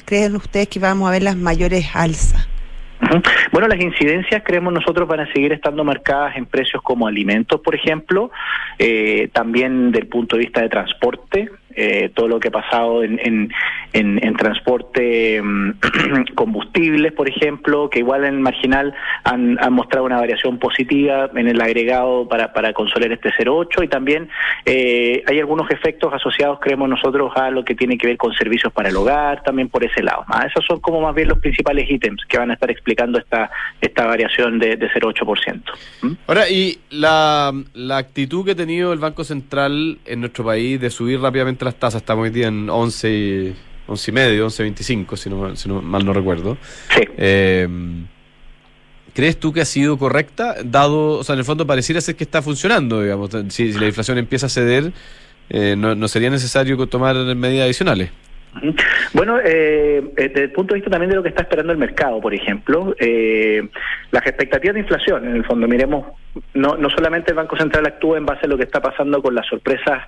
creen 0.06 0.36
ustedes 0.36 0.67
que 0.67 0.80
vamos 0.80 1.08
a 1.08 1.12
ver 1.12 1.23
las 1.23 1.36
mayores 1.36 1.88
alzas? 1.93 2.47
Bueno, 3.52 3.67
las 3.67 3.80
incidencias 3.80 4.41
creemos 4.43 4.73
nosotros 4.73 5.08
van 5.08 5.19
a 5.19 5.32
seguir 5.32 5.54
estando 5.54 5.84
marcadas 5.84 6.36
en 6.36 6.45
precios 6.45 6.82
como 6.82 7.08
alimentos, 7.08 7.62
por 7.62 7.76
ejemplo, 7.76 8.32
eh, 8.80 9.30
también 9.34 9.91
del 9.91 10.08
punto 10.08 10.36
de 10.36 10.43
vista 10.43 10.62
de 10.62 10.69
transporte, 10.69 11.50
eh, 11.78 12.10
todo 12.13 12.28
lo 12.28 12.40
que 12.40 12.48
ha 12.48 12.52
pasado 12.52 13.04
en, 13.04 13.20
en, 13.24 13.52
en, 13.94 14.20
en 14.24 14.36
transporte, 14.36 15.42
mm, 15.42 15.72
combustibles, 16.36 17.13
por 17.13 17.30
ejemplo, 17.30 17.90
que 17.90 18.00
igual 18.00 18.26
en 18.26 18.42
marginal 18.42 18.96
han, 19.24 19.58
han 19.62 19.74
mostrado 19.74 20.06
una 20.06 20.18
variación 20.18 20.58
positiva 20.58 21.30
en 21.36 21.48
el 21.48 21.62
agregado 21.62 22.28
para, 22.28 22.52
para 22.52 22.74
consolar 22.74 23.12
este 23.12 23.30
0,8 23.30 23.86
y 23.86 23.88
también 23.88 24.28
eh, 24.66 25.24
hay 25.28 25.40
algunos 25.40 25.70
efectos 25.70 26.12
asociados, 26.12 26.60
creemos 26.60 26.90
nosotros, 26.90 27.32
a 27.36 27.52
lo 27.52 27.63
que 27.63 27.76
tiene 27.76 27.98
que 27.98 28.08
ver 28.08 28.18
con 28.18 28.34
servicios 28.34 28.74
para 28.74 28.90
el 28.90 28.96
hogar, 28.96 29.44
también 29.44 29.70
por 29.70 29.84
ese 29.84 30.02
lado. 30.02 30.24
Ah, 30.28 30.48
esos 30.50 30.66
son 30.66 30.80
como 30.80 31.02
más 31.02 31.13
bien 31.13 31.28
los 31.28 31.40
principales 31.40 31.90
ítems 31.90 32.24
que 32.28 32.40
van 32.40 32.50
a 32.50 32.56
estar 32.56 32.72
explicando 32.72 33.20
esta, 33.20 33.52
esta 33.80 34.08
variación 34.08 34.58
de, 34.58 34.78
de 34.78 34.90
0,8%. 34.90 35.62
¿Mm? 36.02 36.12
Ahora, 36.26 36.50
y 36.50 36.80
la, 36.90 37.54
la 37.74 37.98
actitud 37.98 38.44
que 38.44 38.52
ha 38.52 38.56
tenido 38.56 38.94
el 38.94 39.00
Banco 39.00 39.24
Central 39.24 40.00
en 40.06 40.20
nuestro 40.22 40.44
país 40.44 40.80
de 40.82 40.90
subir 40.90 41.20
rápidamente 41.20 41.66
las 41.67 41.80
tasas, 41.80 42.01
estamos 42.01 42.23
hoy 42.23 42.30
día 42.32 42.47
en 42.47 42.69
11, 42.69 43.10
y- 43.12 43.56
11 43.88 44.12
y 44.12 44.13
medio, 44.13 44.45
11.25, 44.47 45.15
si 45.15 45.30
no, 45.30 45.56
si 45.56 45.69
no 45.69 45.82
mal 45.82 46.06
no 46.06 46.13
recuerdo. 46.13 46.58
Sí. 46.89 47.01
Eh, 47.17 47.67
¿Crees 49.13 49.39
tú 49.39 49.51
que 49.51 49.62
ha 49.62 49.65
sido 49.65 49.97
correcta? 49.97 50.56
Dado, 50.63 51.13
o 51.19 51.23
sea, 51.23 51.34
en 51.34 51.39
el 51.39 51.45
fondo 51.45 51.65
pareciera 51.65 52.01
ser 52.01 52.15
que 52.15 52.23
está 52.23 52.41
funcionando, 52.41 53.01
digamos. 53.01 53.32
Si, 53.49 53.73
si 53.73 53.80
la 53.80 53.88
inflación 53.88 54.17
empieza 54.19 54.45
a 54.45 54.49
ceder, 54.49 54.91
eh, 55.49 55.75
no, 55.77 55.95
no 55.95 56.08
sería 56.08 56.30
necesario 56.30 56.77
tomar 56.88 57.15
medidas 57.36 57.65
adicionales. 57.65 58.12
Bueno, 59.13 59.39
eh, 59.39 60.03
eh, 60.17 60.30
desde 60.30 60.43
el 60.43 60.51
punto 60.51 60.73
de 60.73 60.80
vista 60.80 60.89
también 60.91 61.10
de 61.10 61.15
lo 61.15 61.23
que 61.23 61.30
está 61.30 61.43
esperando 61.43 61.71
el 61.71 61.77
mercado, 61.80 62.19
por 62.21 62.34
ejemplo, 62.34 62.95
eh, 62.99 63.67
las 64.12 64.25
expectativas 64.25 64.73
de 64.75 64.82
inflación, 64.82 65.25
en 65.27 65.36
el 65.36 65.45
fondo, 65.45 65.67
miremos, 65.67 66.08
no, 66.53 66.75
no 66.75 66.89
solamente 66.89 67.32
el 67.32 67.38
Banco 67.38 67.56
Central 67.58 67.86
actúa 67.86 68.17
en 68.17 68.25
base 68.25 68.45
a 68.45 68.49
lo 68.49 68.58
que 68.58 68.63
está 68.63 68.82
pasando 68.82 69.21
con 69.21 69.34
las 69.36 69.47
sorpresas, 69.47 70.08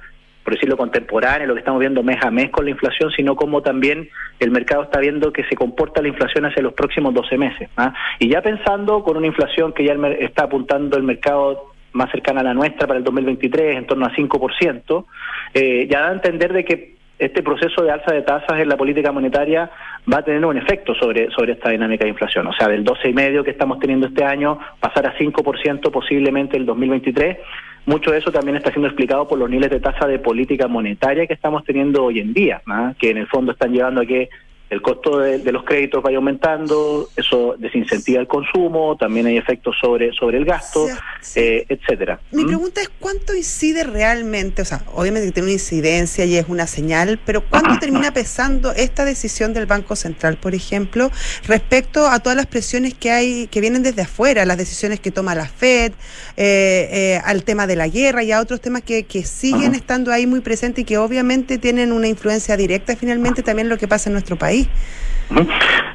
por 0.50 0.56
decirlo 0.56 0.78
contemporáneas, 0.78 1.48
lo 1.48 1.54
que 1.54 1.60
estamos 1.60 1.80
viendo 1.80 2.02
mes 2.02 2.18
a 2.24 2.32
mes 2.32 2.50
con 2.50 2.66
la 2.66 2.72
inflación, 2.72 3.12
sino 3.12 3.36
como 3.36 3.62
también 3.62 4.10
el 4.40 4.50
mercado 4.50 4.82
está 4.82 5.00
viendo 5.00 5.32
que 5.32 5.44
se 5.44 5.56
comporta 5.56 6.02
la 6.02 6.08
inflación 6.08 6.44
hacia 6.44 6.64
los 6.64 6.74
próximos 6.74 7.14
12 7.14 7.38
meses. 7.38 7.70
¿ah? 7.78 7.94
Y 8.18 8.30
ya 8.30 8.42
pensando 8.42 9.04
con 9.04 9.16
una 9.16 9.28
inflación 9.28 9.74
que 9.74 9.86
ya 9.86 9.94
está 10.20 10.46
apuntando 10.46 10.98
el 10.98 11.04
mercado 11.04 11.72
más 11.92 12.10
cercana 12.10 12.42
a 12.42 12.46
la 12.46 12.56
nuestra 12.56 12.88
para 12.88 12.98
el 12.98 13.04
2023, 13.04 13.78
en 13.78 13.86
torno 13.86 14.08
a 14.08 14.10
5%, 14.10 15.06
eh, 15.54 15.88
ya 15.88 16.02
da 16.02 16.10
a 16.10 16.14
entender 16.14 16.52
de 16.52 16.66
que 16.66 16.96
este 17.20 17.44
proceso 17.44 17.84
de 17.84 17.92
alza 17.92 18.12
de 18.12 18.24
tasas 18.24 18.60
en 18.60 18.70
la 18.70 18.78
política 18.78 19.12
monetaria 19.12 19.70
va 20.12 20.18
a 20.18 20.24
tener 20.24 20.44
un 20.44 20.58
efecto 20.58 20.96
sobre, 20.96 21.30
sobre 21.30 21.54
esta 21.54 21.70
dinámica 21.70 22.06
de 22.06 22.10
inflación. 22.10 22.48
O 22.48 22.54
sea, 22.54 22.70
del 22.70 22.84
12,5% 22.84 23.44
que 23.44 23.52
estamos 23.52 23.78
teniendo 23.78 24.08
este 24.08 24.24
año, 24.24 24.58
pasar 24.80 25.06
a 25.06 25.16
5% 25.16 25.92
posiblemente 25.92 26.58
el 26.58 26.66
2023. 26.66 27.38
Mucho 27.86 28.12
de 28.12 28.20
eso 28.20 28.32
también 28.32 28.58
está 28.58 28.72
siendo 28.72 28.88
explicado 28.88 29.28
por 29.28 29.40
los 29.40 29.50
niveles 29.50 29.72
de 29.72 29.80
tasa 29.80 30.06
de 30.06 30.20
política 30.20 30.68
monetaria 30.68 31.26
que 31.26 31.34
estamos 31.34 31.64
teniendo 31.64 32.04
hoy 32.04 32.20
en 32.20 32.34
día, 32.34 32.62
¿ah? 32.68 32.94
que 33.00 33.10
en 33.10 33.18
el 33.18 33.28
fondo 33.28 33.52
están 33.52 33.72
llevando 33.72 34.02
a 34.02 34.06
que 34.06 34.30
el 34.70 34.82
costo 34.82 35.20
de, 35.20 35.40
de 35.40 35.52
los 35.52 35.64
créditos 35.64 36.04
vaya 36.04 36.18
aumentando, 36.18 37.10
eso 37.16 37.56
desincentiva 37.58 38.22
el 38.22 38.28
consumo, 38.28 38.96
también 38.98 39.26
hay 39.26 39.38
efectos 39.38 39.76
sobre, 39.82 40.12
sobre 40.14 40.38
el 40.38 40.46
gasto, 40.46 40.88
sí. 41.22 41.40
eh, 41.40 41.66
etcétera. 41.70 42.20
Mi 42.32 42.44
¿Mm? 42.44 42.48
pregunta 42.48 42.82
es 42.82 42.90
cuánto 43.00 43.36
incide 43.36 43.84
realmente, 43.84 44.62
o 44.62 44.66
sea, 44.66 44.84
obviamente 44.94 45.28
que 45.28 45.34
tiene 45.34 45.48
una 45.48 45.54
incidencia 45.54 46.26
y 46.26 46.38
es 46.38 46.46
una 46.48 46.68
señal, 46.68 47.20
pero 47.26 47.42
cuánto 47.42 47.80
termina 47.80 48.14
pesando 48.14 48.72
esta 48.72 49.06
decisión 49.06 49.54
del 49.54 49.66
Banco 49.66 49.96
Central, 49.96 50.38
por 50.38 50.54
ejemplo, 50.54 51.12
respecto 51.48 52.08
a 52.08 52.20
todas 52.20 52.36
las 52.36 52.46
presiones 52.46 52.94
que 52.94 53.12
hay, 53.12 53.48
que 53.48 53.62
vienen 53.62 53.82
desde 53.82 54.04
afuera, 54.04 54.46
las 54.46 54.58
decisiones 54.58 55.00
que 55.00 55.10
toma 55.10 55.34
la 55.34 55.48
Fed, 55.48 55.94
eh, 56.38 56.90
eh, 56.92 57.22
al 57.26 57.44
tema 57.44 57.66
de 57.66 57.76
la 57.76 57.88
guerra 57.88 58.24
y 58.24 58.32
a 58.32 58.40
otros 58.40 58.62
temas 58.62 58.84
que, 58.84 59.04
que 59.04 59.24
siguen 59.24 59.70
Ajá. 59.72 59.78
estando 59.78 60.12
ahí 60.12 60.28
muy 60.28 60.42
presentes 60.42 60.84
y 60.84 60.86
que 60.86 60.98
obviamente 60.98 61.58
tienen 61.58 61.92
una 61.92 62.08
influencia 62.08 62.56
directa 62.56 62.96
finalmente 62.96 63.42
también 63.42 63.66
en 63.66 63.70
lo 63.70 63.78
que 63.78 63.88
pasa 63.88 64.10
en 64.10 64.14
nuestro 64.14 64.38
país. 64.38 64.59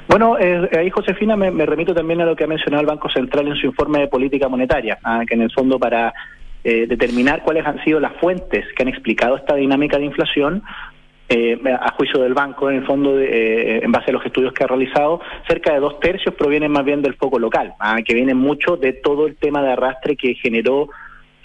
Bueno, 0.07 0.38
eh, 0.38 0.68
ahí 0.79 0.90
Josefina 0.90 1.37
me, 1.37 1.66
remito 1.66 1.94
también 1.94 2.20
a 2.20 2.24
lo 2.24 2.37
que 2.37 2.44
ha 2.44 2.46
mencionado 2.46 2.83
el 2.83 2.87
Banco 2.87 3.09
Central 3.09 3.48
en 3.48 3.57
su 3.57 3.66
informe 3.66 4.00
de 4.00 4.09
política 4.09 4.48
monetaria, 4.48 4.98
ah, 5.03 5.22
que 5.27 5.35
en 5.35 5.42
el 5.42 5.50
fondo 5.50 5.79
para 5.79 6.12
eh, 6.62 6.87
determinar 6.87 7.42
cuáles 7.42 7.66
han 7.66 7.83
sido 7.85 8.00
las 8.00 8.12
fuentes 8.14 8.64
que 8.74 8.83
han 8.83 8.88
explicado 8.88 9.37
esta 9.37 9.55
dinámica 9.55 9.98
de 9.98 10.05
inflación, 10.05 10.62
eh, 11.29 11.59
a 11.81 11.92
juicio 11.92 12.20
del 12.20 12.35
banco, 12.35 12.70
en 12.70 12.77
el 12.77 12.87
fondo, 12.87 13.18
eh, 13.18 13.83
en 13.83 13.90
base 13.90 14.11
a 14.11 14.12
los 14.12 14.24
estudios 14.27 14.53
que 14.53 14.62
ha 14.62 14.66
realizado, 14.66 15.20
cerca 15.48 15.72
de 15.72 15.81
dos 15.81 15.98
tercios 15.98 16.35
provienen 16.35 16.70
más 16.70 16.85
bien 16.85 17.00
del 17.00 17.14
foco 17.14 17.38
local, 17.38 17.74
¿ah? 17.81 17.96
que 18.05 18.14
vienen 18.14 18.37
mucho 18.37 18.77
de 18.77 18.92
todo 18.92 19.27
el 19.27 19.37
tema 19.37 19.62
de 19.62 19.72
arrastre 19.72 20.16
que 20.16 20.35
generó 20.35 20.90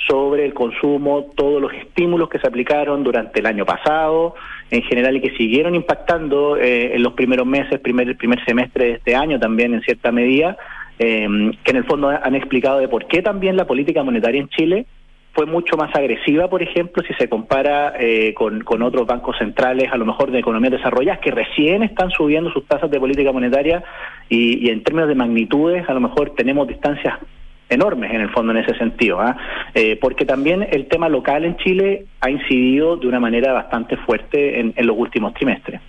sobre 0.07 0.45
el 0.45 0.53
consumo, 0.53 1.27
todos 1.35 1.61
los 1.61 1.73
estímulos 1.73 2.29
que 2.29 2.39
se 2.39 2.47
aplicaron 2.47 3.03
durante 3.03 3.39
el 3.39 3.45
año 3.45 3.65
pasado, 3.65 4.35
en 4.71 4.81
general, 4.83 5.17
y 5.17 5.21
que 5.21 5.35
siguieron 5.35 5.75
impactando 5.75 6.57
eh, 6.57 6.95
en 6.95 7.03
los 7.03 7.13
primeros 7.13 7.45
meses, 7.45 7.79
primer, 7.79 8.15
primer 8.17 8.43
semestre 8.45 8.85
de 8.85 8.91
este 8.93 9.15
año 9.15 9.39
también 9.39 9.73
en 9.73 9.81
cierta 9.81 10.11
medida, 10.11 10.57
que 10.97 11.23
en 11.23 11.75
el 11.77 11.85
fondo 11.85 12.09
han 12.09 12.35
explicado 12.35 12.79
de 12.79 12.89
por 12.89 13.07
qué 13.07 13.21
también 13.21 13.55
la 13.55 13.65
política 13.65 14.03
monetaria 14.03 14.41
en 14.41 14.49
Chile 14.49 14.85
fue 15.31 15.45
mucho 15.45 15.77
más 15.77 15.95
agresiva, 15.95 16.49
por 16.49 16.61
ejemplo, 16.61 17.01
si 17.07 17.13
se 17.13 17.29
compara 17.29 17.93
eh, 17.97 18.33
con, 18.33 18.61
con, 18.61 18.81
otros 18.81 19.07
bancos 19.07 19.37
centrales, 19.37 19.89
a 19.91 19.97
lo 19.97 20.05
mejor 20.05 20.31
de 20.31 20.39
economías 20.39 20.73
desarrolladas, 20.73 21.21
que 21.21 21.31
recién 21.31 21.83
están 21.83 22.09
subiendo 22.09 22.51
sus 22.51 22.65
tasas 22.65 22.91
de 22.91 22.99
política 22.99 23.31
monetaria 23.31 23.81
y 24.27 24.69
en 24.69 24.83
términos 24.83 25.07
de 25.07 25.15
magnitudes, 25.15 25.87
a 25.89 25.93
lo 25.93 26.01
mejor 26.01 26.31
tenemos 26.35 26.67
distancias 26.67 27.19
enormes 27.69 28.11
en 28.11 28.21
el 28.21 28.29
fondo 28.29 28.51
en 28.51 28.57
ese 28.57 28.75
sentido, 28.77 29.19
¿ah? 29.21 29.37
eh, 29.73 29.97
porque 30.01 30.25
también 30.25 30.67
el 30.71 30.87
tema 30.87 31.07
local 31.07 31.45
en 31.45 31.55
Chile 31.57 32.05
ha 32.19 32.29
incidido 32.29 32.97
de 32.97 33.07
una 33.07 33.19
manera 33.19 33.53
bastante 33.53 33.95
fuerte 33.97 34.59
en, 34.59 34.73
en, 34.75 34.87
los 34.87 34.97
últimos 34.97 35.33
trimestres. 35.35 35.79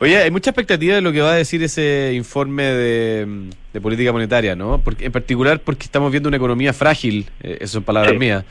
Oye, 0.00 0.16
hay 0.16 0.30
mucha 0.30 0.50
expectativa 0.50 0.94
de 0.94 1.02
lo 1.02 1.12
que 1.12 1.20
va 1.20 1.32
a 1.32 1.36
decir 1.36 1.62
ese 1.62 2.12
informe 2.14 2.64
de, 2.64 3.26
de 3.72 3.80
política 3.80 4.12
monetaria, 4.12 4.56
¿no? 4.56 4.80
Porque, 4.82 5.04
en 5.06 5.12
particular 5.12 5.60
porque 5.60 5.84
estamos 5.84 6.10
viendo 6.10 6.28
una 6.28 6.38
economía 6.38 6.72
frágil, 6.72 7.26
eh, 7.42 7.58
eso 7.60 7.74
son 7.74 7.82
palabras 7.84 8.12
Sí. 8.12 8.18
mías. 8.18 8.44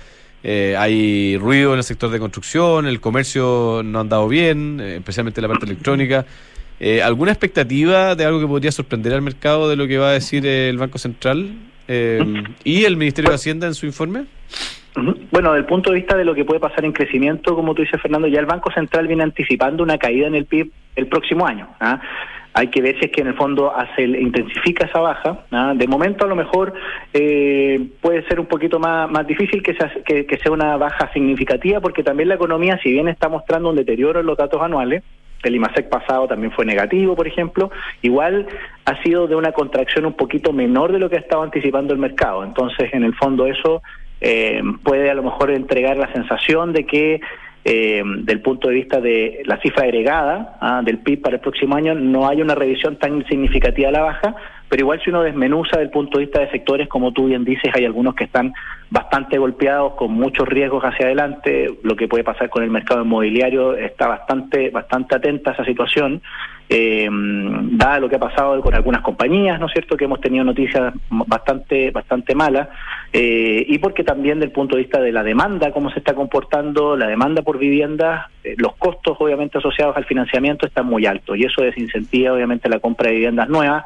Eh, 0.43 0.75
hay 0.77 1.37
ruido 1.37 1.71
en 1.71 1.79
el 1.79 1.83
sector 1.83 2.11
de 2.11 2.19
construcción, 2.19 2.85
el 2.85 3.01
comercio 3.01 3.81
no 3.83 3.97
ha 3.97 4.01
andado 4.01 4.27
bien, 4.27 4.79
eh, 4.79 4.97
especialmente 4.97 5.41
la 5.41 5.47
parte 5.47 5.65
electrónica. 5.65 6.25
¿Alguna 7.03 7.31
expectativa 7.31 8.15
de 8.15 8.25
algo 8.25 8.41
que 8.41 8.47
podría 8.47 8.69
sorprender 8.69 9.13
al 9.13 9.21
mercado 9.21 9.69
de 9.69 9.77
lo 9.77 9.87
que 9.87 9.97
va 9.97 10.09
a 10.09 10.11
decir 10.11 10.45
el 10.45 10.77
Banco 10.77 10.97
Central 10.97 11.53
eh, 11.87 12.43
y 12.63 12.83
el 12.83 12.97
Ministerio 12.97 13.29
de 13.29 13.35
Hacienda 13.35 13.67
en 13.67 13.73
su 13.73 13.85
informe? 13.85 14.25
Bueno, 15.31 15.51
desde 15.51 15.59
el 15.59 15.65
punto 15.65 15.91
de 15.91 15.97
vista 15.97 16.15
de 16.15 16.23
lo 16.23 16.33
que 16.33 16.45
puede 16.45 16.59
pasar 16.59 16.85
en 16.85 16.93
crecimiento, 16.93 17.55
como 17.55 17.75
tú 17.75 17.81
dices, 17.81 18.01
Fernando, 18.01 18.27
ya 18.27 18.39
el 18.39 18.45
Banco 18.45 18.71
Central 18.71 19.07
viene 19.07 19.23
anticipando 19.23 19.83
una 19.83 19.97
caída 19.97 20.27
en 20.27 20.35
el 20.35 20.45
PIB 20.45 20.71
el 20.95 21.07
próximo 21.07 21.45
año. 21.45 21.67
¿ah? 21.81 21.99
Hay 22.53 22.69
que 22.69 22.81
ver 22.81 22.97
si 22.99 23.05
es 23.05 23.11
que 23.11 23.19
en 23.19 23.27
el 23.27 23.33
fondo 23.35 23.75
hace, 23.75 24.03
intensifica 24.03 24.85
esa 24.85 24.99
baja. 24.99 25.39
¿ah? 25.51 25.73
De 25.75 25.87
momento, 25.87 26.23
a 26.23 26.29
lo 26.29 26.35
mejor 26.37 26.73
eh, 27.13 27.85
puede 27.99 28.25
ser 28.27 28.39
un 28.39 28.45
poquito 28.45 28.79
más, 28.79 29.11
más 29.11 29.27
difícil 29.27 29.61
que 29.61 29.75
sea, 29.75 29.91
que, 30.05 30.25
que 30.25 30.37
sea 30.37 30.53
una 30.53 30.77
baja 30.77 31.11
significativa, 31.11 31.81
porque 31.81 32.01
también 32.01 32.29
la 32.29 32.35
economía, 32.35 32.79
si 32.81 32.91
bien 32.91 33.09
está 33.09 33.27
mostrando 33.27 33.69
un 33.69 33.75
deterioro 33.75 34.21
en 34.21 34.25
los 34.25 34.37
datos 34.37 34.61
anuales, 34.61 35.03
el 35.49 35.55
IMASEC 35.55 35.89
pasado 35.89 36.27
también 36.27 36.51
fue 36.51 36.65
negativo, 36.65 37.15
por 37.15 37.27
ejemplo, 37.27 37.71
igual 38.01 38.47
ha 38.85 39.01
sido 39.03 39.27
de 39.27 39.35
una 39.35 39.51
contracción 39.51 40.05
un 40.05 40.13
poquito 40.13 40.53
menor 40.53 40.91
de 40.91 40.99
lo 40.99 41.09
que 41.09 41.17
estaba 41.17 41.43
anticipando 41.43 41.93
el 41.93 41.99
mercado. 41.99 42.43
Entonces, 42.43 42.93
en 42.93 43.03
el 43.03 43.15
fondo, 43.15 43.47
eso 43.47 43.81
eh, 44.21 44.61
puede 44.83 45.09
a 45.09 45.13
lo 45.13 45.23
mejor 45.23 45.51
entregar 45.51 45.97
la 45.97 46.11
sensación 46.13 46.73
de 46.73 46.85
que 46.85 47.21
eh, 47.67 48.03
del 48.05 48.41
punto 48.41 48.67
de 48.67 48.75
vista 48.75 49.01
de 49.01 49.41
la 49.45 49.59
cifra 49.59 49.85
agregada 49.85 50.57
ah, 50.61 50.81
del 50.85 50.99
PIB 50.99 51.21
para 51.21 51.37
el 51.37 51.41
próximo 51.41 51.75
año 51.75 51.95
no 51.95 52.27
hay 52.27 52.39
una 52.39 52.53
revisión 52.53 52.97
tan 52.97 53.25
significativa 53.25 53.89
a 53.89 53.91
la 53.91 54.01
baja, 54.03 54.35
pero 54.75 54.87
igual 54.87 55.01
si 55.01 55.09
uno 55.09 55.21
desmenuza 55.21 55.79
del 55.79 55.89
punto 55.89 56.17
de 56.17 56.25
vista 56.25 56.41
de 56.41 56.51
sectores, 56.51 56.89
como 56.89 57.13
tú 57.13 57.27
bien 57.27 57.45
dices, 57.45 57.71
hay 57.73 57.85
algunos 57.85 58.13
que 58.13 58.25
están 58.25 58.53
bastante 58.89 59.37
golpeados, 59.37 59.93
con 59.93 60.11
muchos 60.11 60.45
riesgos 60.49 60.83
hacia 60.83 61.05
adelante, 61.05 61.77
lo 61.81 61.95
que 61.95 62.09
puede 62.09 62.25
pasar 62.25 62.49
con 62.49 62.61
el 62.61 62.69
mercado 62.69 63.01
inmobiliario 63.01 63.77
está 63.77 64.09
bastante, 64.09 64.71
bastante 64.71 65.15
atenta 65.15 65.51
a 65.51 65.53
esa 65.53 65.63
situación, 65.63 66.21
eh, 66.67 67.07
dada 67.09 68.01
lo 68.01 68.09
que 68.09 68.17
ha 68.17 68.19
pasado 68.19 68.59
con 68.61 68.75
algunas 68.75 69.01
compañías, 69.01 69.61
¿no 69.61 69.67
es 69.67 69.71
cierto?, 69.71 69.95
que 69.95 70.03
hemos 70.03 70.19
tenido 70.19 70.43
noticias 70.43 70.93
bastante, 71.09 71.91
bastante 71.91 72.35
malas, 72.35 72.67
eh, 73.13 73.65
y 73.65 73.77
porque 73.77 74.03
también 74.03 74.41
del 74.41 74.51
punto 74.51 74.75
de 74.75 74.81
vista 74.81 74.99
de 74.99 75.13
la 75.13 75.23
demanda, 75.23 75.71
cómo 75.71 75.89
se 75.89 75.99
está 75.99 76.13
comportando, 76.13 76.97
la 76.97 77.07
demanda 77.07 77.43
por 77.43 77.59
viviendas, 77.59 78.25
eh, 78.43 78.55
los 78.57 78.75
costos 78.75 79.15
obviamente 79.21 79.57
asociados 79.57 79.95
al 79.95 80.03
financiamiento 80.03 80.67
están 80.67 80.85
muy 80.85 81.05
altos, 81.05 81.37
y 81.37 81.45
eso 81.45 81.61
desincentiva 81.61 82.33
obviamente 82.33 82.67
la 82.67 82.79
compra 82.79 83.07
de 83.07 83.15
viviendas 83.15 83.47
nuevas, 83.47 83.85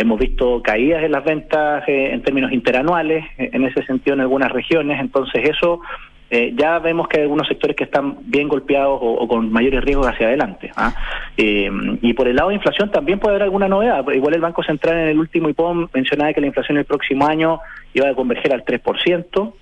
Hemos 0.00 0.18
visto 0.18 0.62
caídas 0.62 1.02
en 1.02 1.12
las 1.12 1.22
ventas 1.22 1.86
eh, 1.86 2.14
en 2.14 2.22
términos 2.22 2.52
interanuales, 2.52 3.22
eh, 3.36 3.50
en 3.52 3.64
ese 3.64 3.84
sentido 3.84 4.14
en 4.14 4.20
algunas 4.20 4.50
regiones, 4.50 4.98
entonces 4.98 5.46
eso 5.46 5.82
eh, 6.30 6.54
ya 6.56 6.78
vemos 6.78 7.06
que 7.06 7.18
hay 7.18 7.24
algunos 7.24 7.46
sectores 7.46 7.76
que 7.76 7.84
están 7.84 8.16
bien 8.22 8.48
golpeados 8.48 8.98
o, 9.02 9.28
con 9.28 9.52
mayores 9.52 9.84
riesgos 9.84 10.06
hacia 10.06 10.28
adelante. 10.28 10.70
¿ah? 10.74 10.94
Y 11.36 12.14
por 12.14 12.28
el 12.28 12.36
lado 12.36 12.48
de 12.48 12.54
inflación 12.54 12.90
también 12.90 13.18
puede 13.18 13.34
haber 13.34 13.42
alguna 13.42 13.68
novedad. 13.68 14.02
Igual 14.14 14.36
el 14.36 14.40
Banco 14.40 14.62
Central 14.62 14.96
en 14.96 15.08
el 15.08 15.18
último 15.18 15.50
IPOM 15.50 15.88
mencionaba 15.92 16.32
que 16.32 16.40
la 16.40 16.46
inflación 16.46 16.78
el 16.78 16.86
próximo 16.86 17.26
año 17.26 17.60
iba 17.92 18.08
a 18.08 18.14
converger 18.14 18.54
al 18.54 18.64
3%. 18.64 19.52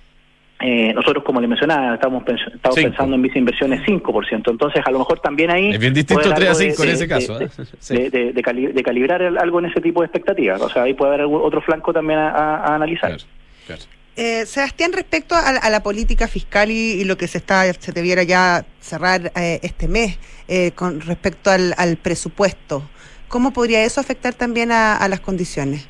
Eh, 0.61 0.93
nosotros, 0.93 1.23
como 1.23 1.39
le 1.39 1.47
mencionaba, 1.47 1.95
estamos, 1.95 2.21
pens- 2.23 2.53
estamos 2.53 2.75
Cinco. 2.75 2.89
pensando 2.89 3.15
en 3.15 3.21
viceinversiones 3.21 3.81
5%. 3.87 4.51
Entonces, 4.51 4.81
a 4.85 4.91
lo 4.91 4.99
mejor 4.99 5.19
también 5.21 5.51
ahí. 5.51 5.71
Es 5.71 5.79
bien 5.79 5.93
distinto 5.93 6.21
puede 6.21 6.35
haber 6.35 6.47
3 6.47 6.49
a 6.49 6.63
algo 6.63 6.73
5 6.75 6.83
en 6.83 6.89
ese 6.89 7.03
de- 7.03 7.07
caso. 7.07 7.39
de- 7.39 7.45
¿eh? 7.45 7.49
Sí. 7.79 7.95
de, 7.95 8.09
de- 8.09 8.33
de 8.33 8.41
cali- 8.41 8.73
de 8.73 8.83
calibrar 8.83 9.21
el- 9.21 9.37
algo 9.37 9.59
en 9.59 9.67
ese 9.67 9.79
tipo 9.79 10.01
de 10.01 10.07
expectativas. 10.07 10.59
O 10.61 10.69
sea, 10.69 10.83
ahí 10.83 10.93
puede 10.93 11.09
haber 11.11 11.21
algún 11.21 11.41
otro 11.41 11.61
flanco 11.61 11.93
también 11.93 12.19
a, 12.19 12.29
a- 12.31 12.55
a 12.57 12.75
analizar. 12.75 13.09
Claro, 13.11 13.23
claro. 13.67 13.81
Eh, 14.17 14.45
Sebastián, 14.45 14.91
respecto 14.91 15.33
a, 15.33 15.47
a 15.47 15.69
la 15.69 15.81
política 15.81 16.27
fiscal 16.27 16.69
y, 16.71 16.73
y 16.91 17.03
lo 17.05 17.15
que 17.17 17.29
se 17.29 17.37
está 17.37 17.71
se 17.71 17.93
debiera 17.93 18.23
ya 18.23 18.65
cerrar 18.81 19.31
eh, 19.37 19.61
este 19.63 19.87
mes 19.87 20.19
eh, 20.49 20.71
con 20.71 20.99
respecto 20.99 21.51
al, 21.51 21.73
al 21.77 21.95
presupuesto, 21.95 22.83
¿cómo 23.29 23.53
podría 23.53 23.85
eso 23.85 24.01
afectar 24.01 24.33
también 24.33 24.73
a, 24.73 24.97
a 24.97 25.07
las 25.07 25.21
condiciones? 25.21 25.87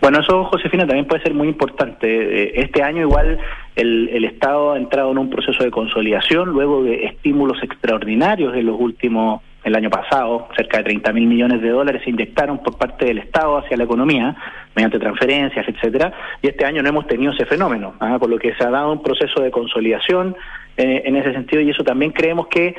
Bueno, 0.00 0.20
eso, 0.20 0.44
Josefina, 0.44 0.86
también 0.86 1.06
puede 1.06 1.22
ser 1.22 1.34
muy 1.34 1.48
importante. 1.48 2.06
Eh, 2.08 2.52
Este 2.56 2.82
año 2.82 3.02
igual 3.02 3.38
el, 3.76 4.08
el 4.12 4.24
Estado 4.24 4.72
ha 4.72 4.76
entrado 4.76 5.12
en 5.12 5.18
un 5.18 5.30
proceso 5.30 5.62
de 5.62 5.70
consolidación 5.70 6.50
luego 6.50 6.82
de 6.82 7.04
estímulos 7.04 7.62
extraordinarios 7.62 8.54
en 8.54 8.66
los 8.66 8.78
últimos, 8.78 9.42
el 9.64 9.76
año 9.76 9.90
pasado, 9.90 10.48
cerca 10.56 10.78
de 10.78 10.84
30 10.84 11.12
mil 11.12 11.26
millones 11.26 11.62
de 11.62 11.70
dólares 11.70 12.02
se 12.02 12.10
inyectaron 12.10 12.58
por 12.58 12.76
parte 12.76 13.04
del 13.04 13.18
Estado 13.18 13.58
hacia 13.58 13.76
la 13.76 13.84
economía 13.84 14.34
mediante 14.74 14.98
transferencias, 14.98 15.66
etcétera, 15.68 16.12
y 16.42 16.48
este 16.48 16.64
año 16.64 16.82
no 16.82 16.88
hemos 16.88 17.06
tenido 17.06 17.32
ese 17.32 17.46
fenómeno, 17.46 17.94
¿ah? 18.00 18.18
por 18.18 18.28
lo 18.28 18.38
que 18.38 18.54
se 18.54 18.64
ha 18.64 18.70
dado 18.70 18.90
un 18.90 19.02
proceso 19.02 19.40
de 19.40 19.50
consolidación 19.50 20.34
eh, 20.76 21.02
en 21.04 21.16
ese 21.16 21.32
sentido 21.32 21.62
y 21.62 21.70
eso 21.70 21.84
también 21.84 22.10
creemos 22.10 22.48
que 22.48 22.74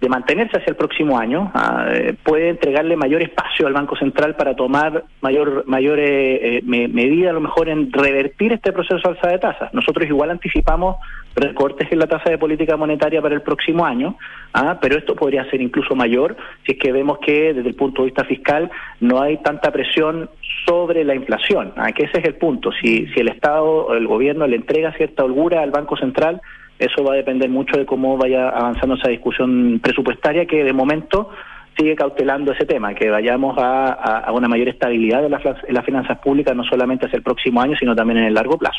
de 0.00 0.08
mantenerse 0.08 0.58
hacia 0.58 0.70
el 0.70 0.76
próximo 0.76 1.18
año, 1.18 1.50
ah, 1.54 1.86
eh, 1.92 2.14
puede 2.22 2.50
entregarle 2.50 2.94
mayor 2.96 3.20
espacio 3.22 3.66
al 3.66 3.72
Banco 3.72 3.96
Central 3.96 4.36
para 4.36 4.54
tomar 4.54 5.04
mayor 5.22 5.64
mayor 5.66 5.98
eh, 5.98 6.58
eh, 6.58 6.60
me- 6.64 6.86
medida 6.86 7.30
a 7.30 7.32
lo 7.32 7.40
mejor 7.40 7.68
en 7.68 7.92
revertir 7.92 8.52
este 8.52 8.72
proceso 8.72 8.96
de 9.02 9.08
alza 9.16 9.28
de 9.28 9.38
tasas. 9.40 9.74
Nosotros 9.74 10.06
igual 10.06 10.30
anticipamos 10.30 10.96
recortes 11.34 11.90
en 11.90 11.98
la 11.98 12.06
tasa 12.06 12.30
de 12.30 12.38
política 12.38 12.76
monetaria 12.76 13.20
para 13.20 13.34
el 13.34 13.42
próximo 13.42 13.84
año, 13.84 14.16
ah, 14.54 14.78
pero 14.80 14.96
esto 14.98 15.16
podría 15.16 15.48
ser 15.50 15.60
incluso 15.60 15.96
mayor 15.96 16.36
si 16.64 16.72
es 16.72 16.78
que 16.78 16.92
vemos 16.92 17.18
que 17.18 17.52
desde 17.54 17.68
el 17.68 17.74
punto 17.74 18.02
de 18.02 18.06
vista 18.06 18.24
fiscal 18.24 18.70
no 19.00 19.20
hay 19.20 19.38
tanta 19.38 19.72
presión 19.72 20.30
sobre 20.64 21.02
la 21.04 21.14
inflación, 21.16 21.72
ah, 21.76 21.90
que 21.92 22.04
ese 22.04 22.18
es 22.18 22.24
el 22.24 22.34
punto. 22.34 22.70
Si, 22.80 23.06
si 23.08 23.20
el 23.20 23.28
Estado 23.28 23.64
o 23.64 23.94
el 23.94 24.06
gobierno 24.06 24.46
le 24.46 24.56
entrega 24.56 24.92
cierta 24.92 25.24
holgura 25.24 25.62
al 25.62 25.70
Banco 25.72 25.96
Central, 25.96 26.40
eso 26.78 27.02
va 27.04 27.14
a 27.14 27.16
depender 27.16 27.48
mucho 27.50 27.76
de 27.78 27.84
cómo 27.86 28.16
vaya 28.16 28.48
avanzando 28.48 28.94
esa 28.96 29.08
discusión 29.08 29.80
presupuestaria 29.82 30.46
que 30.46 30.62
de 30.64 30.72
momento 30.72 31.30
sigue 31.76 31.94
cautelando 31.94 32.52
ese 32.52 32.66
tema, 32.66 32.94
que 32.94 33.08
vayamos 33.08 33.56
a, 33.58 33.92
a- 33.92 34.18
a 34.20 34.32
una 34.32 34.48
mayor 34.48 34.68
estabilidad 34.68 35.20
de 35.20 35.26
en 35.26 35.74
las 35.74 35.84
finanzas 35.84 36.18
públicas, 36.18 36.54
no 36.56 36.64
solamente 36.64 37.06
hacia 37.06 37.16
el 37.18 37.22
próximo 37.22 37.60
año, 37.60 37.76
sino 37.78 37.94
también 37.94 38.18
en 38.18 38.24
el 38.24 38.34
largo 38.34 38.58
plazo. 38.58 38.78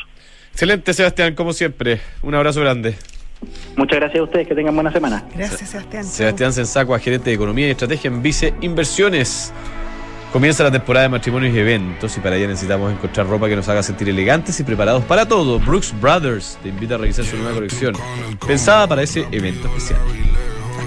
Excelente, 0.51 0.93
Sebastián, 0.93 1.33
como 1.35 1.53
siempre. 1.53 1.99
Un 2.23 2.35
abrazo 2.35 2.59
grande. 2.61 2.95
Muchas 3.77 3.99
gracias 3.99 4.19
a 4.19 4.23
ustedes, 4.23 4.47
que 4.49 4.55
tengan 4.55 4.75
buena 4.75 4.91
semana. 4.91 5.23
Gracias, 5.33 5.69
Sebastián. 5.69 6.03
Sebastián 6.03 6.51
Sensacua, 6.51 6.99
gerente 6.99 7.29
de 7.29 7.35
Economía 7.37 7.67
y 7.67 7.71
Estrategia 7.71 8.09
en 8.09 8.21
Vice 8.21 8.53
Inversiones. 8.59 9.53
Comienza 10.31 10.63
la 10.63 10.71
temporada 10.71 11.03
de 11.03 11.09
matrimonios 11.09 11.55
y 11.55 11.59
eventos 11.59 12.15
y 12.15 12.19
para 12.19 12.35
ello 12.35 12.47
necesitamos 12.47 12.93
encontrar 12.93 13.25
ropa 13.25 13.49
que 13.49 13.55
nos 13.55 13.67
haga 13.67 13.81
sentir 13.81 14.09
elegantes 14.09 14.59
y 14.59 14.63
preparados 14.63 15.03
para 15.05 15.27
todo. 15.27 15.59
Brooks 15.59 15.93
Brothers 15.99 16.59
te 16.61 16.69
invita 16.69 16.95
a 16.95 16.97
revisar 16.99 17.25
su 17.25 17.35
nueva 17.35 17.55
colección, 17.55 17.95
pensada 18.45 18.87
para 18.87 19.01
ese 19.01 19.27
evento 19.31 19.67
especial. 19.67 19.99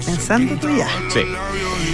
¿Estás 0.03 0.17
pensando 0.17 0.55
tú 0.57 0.67
ya? 0.75 0.87
Sí. 1.09 1.21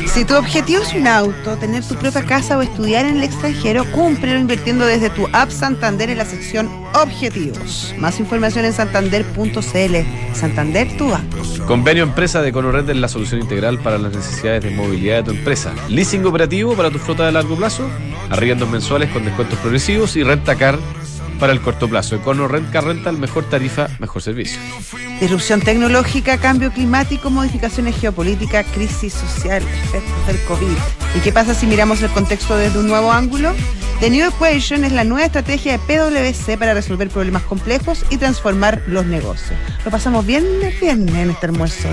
Si 0.08 0.26
tu 0.26 0.36
objetivo 0.36 0.82
es 0.82 0.94
un 0.96 1.06
auto, 1.06 1.58
tener 1.58 1.84
tu 1.84 1.94
propia 1.94 2.24
casa 2.26 2.58
o 2.58 2.62
estudiar 2.64 3.06
en 3.06 3.18
el 3.18 3.24
extranjero, 3.24 3.86
cúmplelo 3.92 4.40
invirtiendo 4.40 4.84
desde 4.86 5.12
tu 5.12 5.28
app 5.32 5.52
Santander 5.52 6.10
en 6.10 6.18
la 6.18 6.26
sección 6.26 6.68
Objetivos. 6.96 7.94
Más 8.00 8.20
información 8.20 8.66
en 8.66 8.74
santander.cl. 8.74 9.96
Santander, 10.34 10.98
tu 10.98 11.14
app. 11.14 11.22
Convenio 11.68 12.02
empresa 12.02 12.42
de 12.42 12.52
Conorred 12.52 12.90
es 12.90 12.98
la 12.98 13.08
solución 13.08 13.42
integral 13.42 13.78
para 13.78 14.00
las 14.00 14.12
necesidades 14.16 14.64
de 14.64 14.72
movilidad 14.72 15.18
de 15.18 15.24
tu 15.24 15.32
empresa. 15.32 15.72
Leasing 15.88 16.26
operativo 16.26 16.74
para 16.76 16.90
tu 16.90 16.98
flota 16.98 17.28
de 17.28 17.32
largo 17.32 17.56
plazo, 17.56 17.88
arriendos 18.32 18.68
mensuales 18.68 19.12
con 19.12 19.24
descuentos 19.24 19.60
progresivos 19.60 20.16
y 20.16 20.24
renta 20.24 20.56
car 20.56 20.80
para 21.40 21.54
el 21.54 21.62
corto 21.62 21.88
plazo. 21.88 22.16
Econo 22.16 22.48
Rent 22.48 22.72
Car 22.72 22.84
Rental, 22.84 23.18
mejor 23.18 23.46
tarifa, 23.46 23.88
mejor 24.00 24.22
servicio. 24.22 24.60
Disrupción 25.20 25.62
tecnológica, 25.62 26.38
cambio 26.38 26.72
climático, 26.72 27.30
modificaciones 27.30 27.98
geopolíticas, 28.00 28.66
crisis 28.74 29.14
social, 29.14 29.64
efectos 29.64 30.28
del 30.28 30.40
COVID. 30.44 30.78
¿Y 31.16 31.20
qué 31.20 31.32
pasa 31.32 31.54
si 31.54 31.66
miramos 31.66 32.02
el 32.02 32.10
contexto 32.12 32.56
desde 32.58 32.80
un 32.80 32.88
nuevo 32.88 33.12
ángulo? 33.12 33.54
The 34.00 34.10
New 34.10 34.26
Equation 34.30 34.86
es 34.86 34.94
la 34.94 35.04
nueva 35.04 35.26
estrategia 35.26 35.74
de 35.74 35.80
PwC 35.80 36.58
para 36.58 36.74
resolver 36.74 37.10
problemas 37.10 37.44
complejos 37.44 38.06
y 38.10 38.16
transformar 38.16 38.82
los 38.88 39.06
negocios. 39.06 39.60
Lo 39.84 39.92
pasamos 39.92 40.26
bien 40.26 40.46
bien 40.80 41.10
en 41.10 41.30
este 41.32 41.48
almuerzo 41.48 41.90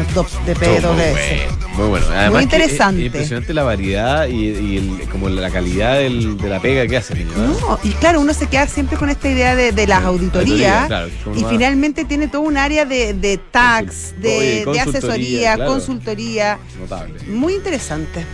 de 0.47 0.55
PwC. 0.55 0.69
Muy 0.69 0.87
bueno. 0.87 1.69
Muy, 1.77 1.89
bueno. 1.89 2.07
Además 2.11 2.31
Muy 2.33 2.43
interesante. 2.45 3.01
es 3.01 3.07
impresionante 3.07 3.53
la 3.53 3.65
variedad 3.65 4.29
y, 4.29 4.35
y 4.51 4.77
el- 5.01 5.09
como 5.11 5.29
la 5.29 5.51
calidad 5.51 5.95
del- 5.99 6.39
de 6.39 6.49
la 6.49 6.61
pega 6.63 6.87
que 6.87 6.97
hace, 6.97 7.15
niño. 7.17 7.33
¿no? 7.37 7.49
No, 7.59 7.79
y 7.83 7.91
claro, 7.91 8.21
uno 8.21 8.33
se 8.35 8.47
queda 8.47 8.69
siempre 8.69 8.97
con 8.97 9.11
esta 9.11 9.29
idea 9.29 9.57
de, 9.57 9.73
de 9.73 9.87
las 9.89 10.05
auditoría, 10.05 10.83
auditorías 10.83 10.87
claro, 10.87 11.09
y 11.37 11.43
más- 11.43 11.51
finalmente 11.51 12.05
tiene 12.05 12.29
todo 12.29 12.43
un 12.43 12.57
área 12.57 12.85
de, 12.85 13.15
de 13.15 13.37
tax, 13.39 14.15
Consul- 14.15 14.21
de, 14.21 14.81
asesoría, 14.81 15.55
claro. 15.57 15.73
consultoría. 15.73 16.59
Notable. 16.81 17.21
Muy 17.27 17.55
interesante. 17.55 18.25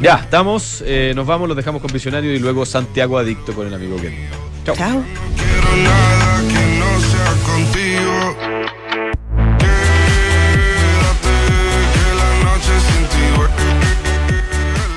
Ya, 0.00 0.16
estamos, 0.16 0.82
eh, 0.86 1.12
nos 1.16 1.26
vamos, 1.26 1.48
los 1.48 1.56
dejamos 1.56 1.82
con 1.82 1.92
Visionario 1.92 2.32
y 2.32 2.38
luego 2.38 2.64
Santiago 2.64 3.18
Adicto 3.18 3.52
con 3.52 3.66
el 3.66 3.74
amigo 3.74 3.96
que. 3.96 4.28
Chao. 4.64 4.76
Chao. 4.76 5.02
Quiero 5.36 5.76
nada 5.82 6.42
que 6.48 6.78
no 6.78 7.00
sea 7.00 7.34
contigo. 7.44 8.77